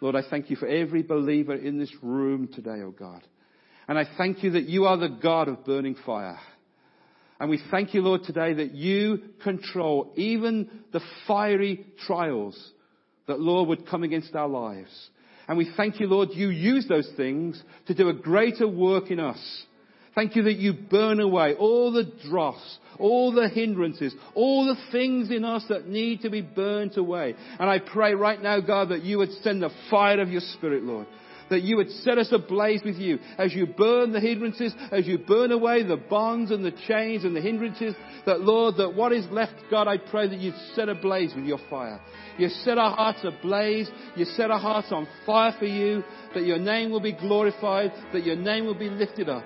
Lord, 0.00 0.14
I 0.14 0.22
thank 0.28 0.50
you 0.50 0.56
for 0.56 0.68
every 0.68 1.02
believer 1.02 1.54
in 1.54 1.78
this 1.78 1.92
room 2.02 2.48
today, 2.48 2.82
oh 2.84 2.92
God. 2.92 3.22
And 3.88 3.98
I 3.98 4.04
thank 4.18 4.44
you 4.44 4.50
that 4.52 4.68
you 4.68 4.84
are 4.84 4.96
the 4.96 5.08
God 5.08 5.48
of 5.48 5.64
burning 5.64 5.96
fire. 6.06 6.38
And 7.40 7.48
we 7.48 7.60
thank 7.70 7.94
you, 7.94 8.02
Lord, 8.02 8.24
today 8.24 8.52
that 8.54 8.74
you 8.74 9.20
control 9.42 10.12
even 10.16 10.68
the 10.92 11.00
fiery 11.26 11.86
trials 12.06 12.72
that, 13.26 13.40
Lord, 13.40 13.68
would 13.68 13.88
come 13.88 14.02
against 14.02 14.34
our 14.34 14.48
lives. 14.48 14.90
And 15.46 15.56
we 15.56 15.72
thank 15.76 16.00
you, 16.00 16.06
Lord, 16.08 16.30
you 16.32 16.50
use 16.50 16.86
those 16.88 17.08
things 17.16 17.62
to 17.86 17.94
do 17.94 18.08
a 18.08 18.14
greater 18.14 18.68
work 18.68 19.10
in 19.10 19.20
us. 19.20 19.38
Thank 20.14 20.34
you 20.34 20.42
that 20.42 20.56
you 20.56 20.72
burn 20.72 21.20
away 21.20 21.54
all 21.54 21.92
the 21.92 22.10
dross, 22.28 22.60
all 22.98 23.32
the 23.32 23.48
hindrances, 23.48 24.12
all 24.34 24.66
the 24.66 24.90
things 24.90 25.30
in 25.30 25.44
us 25.44 25.64
that 25.68 25.86
need 25.86 26.22
to 26.22 26.30
be 26.30 26.42
burnt 26.42 26.96
away. 26.96 27.36
And 27.60 27.70
I 27.70 27.78
pray 27.78 28.14
right 28.14 28.42
now, 28.42 28.60
God, 28.60 28.88
that 28.88 29.04
you 29.04 29.18
would 29.18 29.30
send 29.42 29.62
the 29.62 29.70
fire 29.90 30.20
of 30.20 30.28
your 30.28 30.40
Spirit, 30.40 30.82
Lord, 30.82 31.06
that 31.50 31.62
you 31.62 31.76
would 31.76 31.90
set 31.90 32.18
us 32.18 32.28
ablaze 32.32 32.82
with 32.84 32.96
you 32.96 33.18
as 33.38 33.54
you 33.54 33.66
burn 33.66 34.12
the 34.12 34.20
hindrances, 34.20 34.74
as 34.90 35.06
you 35.06 35.18
burn 35.18 35.52
away 35.52 35.82
the 35.82 35.96
bonds 35.96 36.50
and 36.50 36.64
the 36.64 36.72
chains 36.86 37.24
and 37.24 37.34
the 37.34 37.40
hindrances, 37.40 37.94
that 38.26 38.40
Lord, 38.40 38.76
that 38.76 38.94
what 38.94 39.12
is 39.12 39.26
left, 39.30 39.54
God, 39.70 39.88
I 39.88 39.98
pray 39.98 40.28
that 40.28 40.38
you'd 40.38 40.54
set 40.74 40.88
ablaze 40.88 41.34
with 41.34 41.44
your 41.44 41.60
fire. 41.70 42.00
You 42.38 42.48
set 42.48 42.78
our 42.78 42.94
hearts 42.94 43.24
ablaze. 43.24 43.90
You 44.16 44.24
set 44.24 44.50
our 44.50 44.60
hearts 44.60 44.88
on 44.92 45.08
fire 45.26 45.54
for 45.58 45.66
you, 45.66 46.04
that 46.34 46.44
your 46.44 46.58
name 46.58 46.90
will 46.90 47.00
be 47.00 47.12
glorified, 47.12 47.92
that 48.12 48.24
your 48.24 48.36
name 48.36 48.66
will 48.66 48.78
be 48.78 48.88
lifted 48.88 49.28
up. 49.28 49.44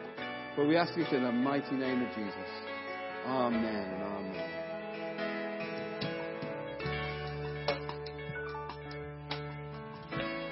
For 0.55 0.66
we 0.66 0.76
ask 0.76 0.94
this 0.94 1.09
in 1.12 1.22
the 1.22 1.32
mighty 1.32 1.74
name 1.74 2.03
of 2.03 2.09
Jesus. 2.14 2.50
Amen 3.24 4.03
amen. 4.03 4.21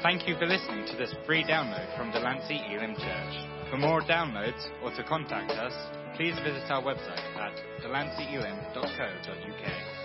Thank 0.02 0.26
you 0.26 0.34
for 0.38 0.46
listening 0.46 0.86
to 0.86 0.96
this 0.96 1.14
free 1.26 1.44
download 1.44 1.94
from 1.94 2.10
Delancey 2.10 2.58
Elim 2.72 2.94
Church. 2.94 3.70
For 3.70 3.76
more 3.76 4.00
downloads 4.00 4.66
or 4.82 4.90
to 4.92 5.04
contact 5.04 5.52
us, 5.52 5.74
please 6.16 6.34
visit 6.42 6.62
our 6.70 6.82
website 6.82 7.20
at 7.36 7.52
delanceyelim.co.uk. 7.84 9.99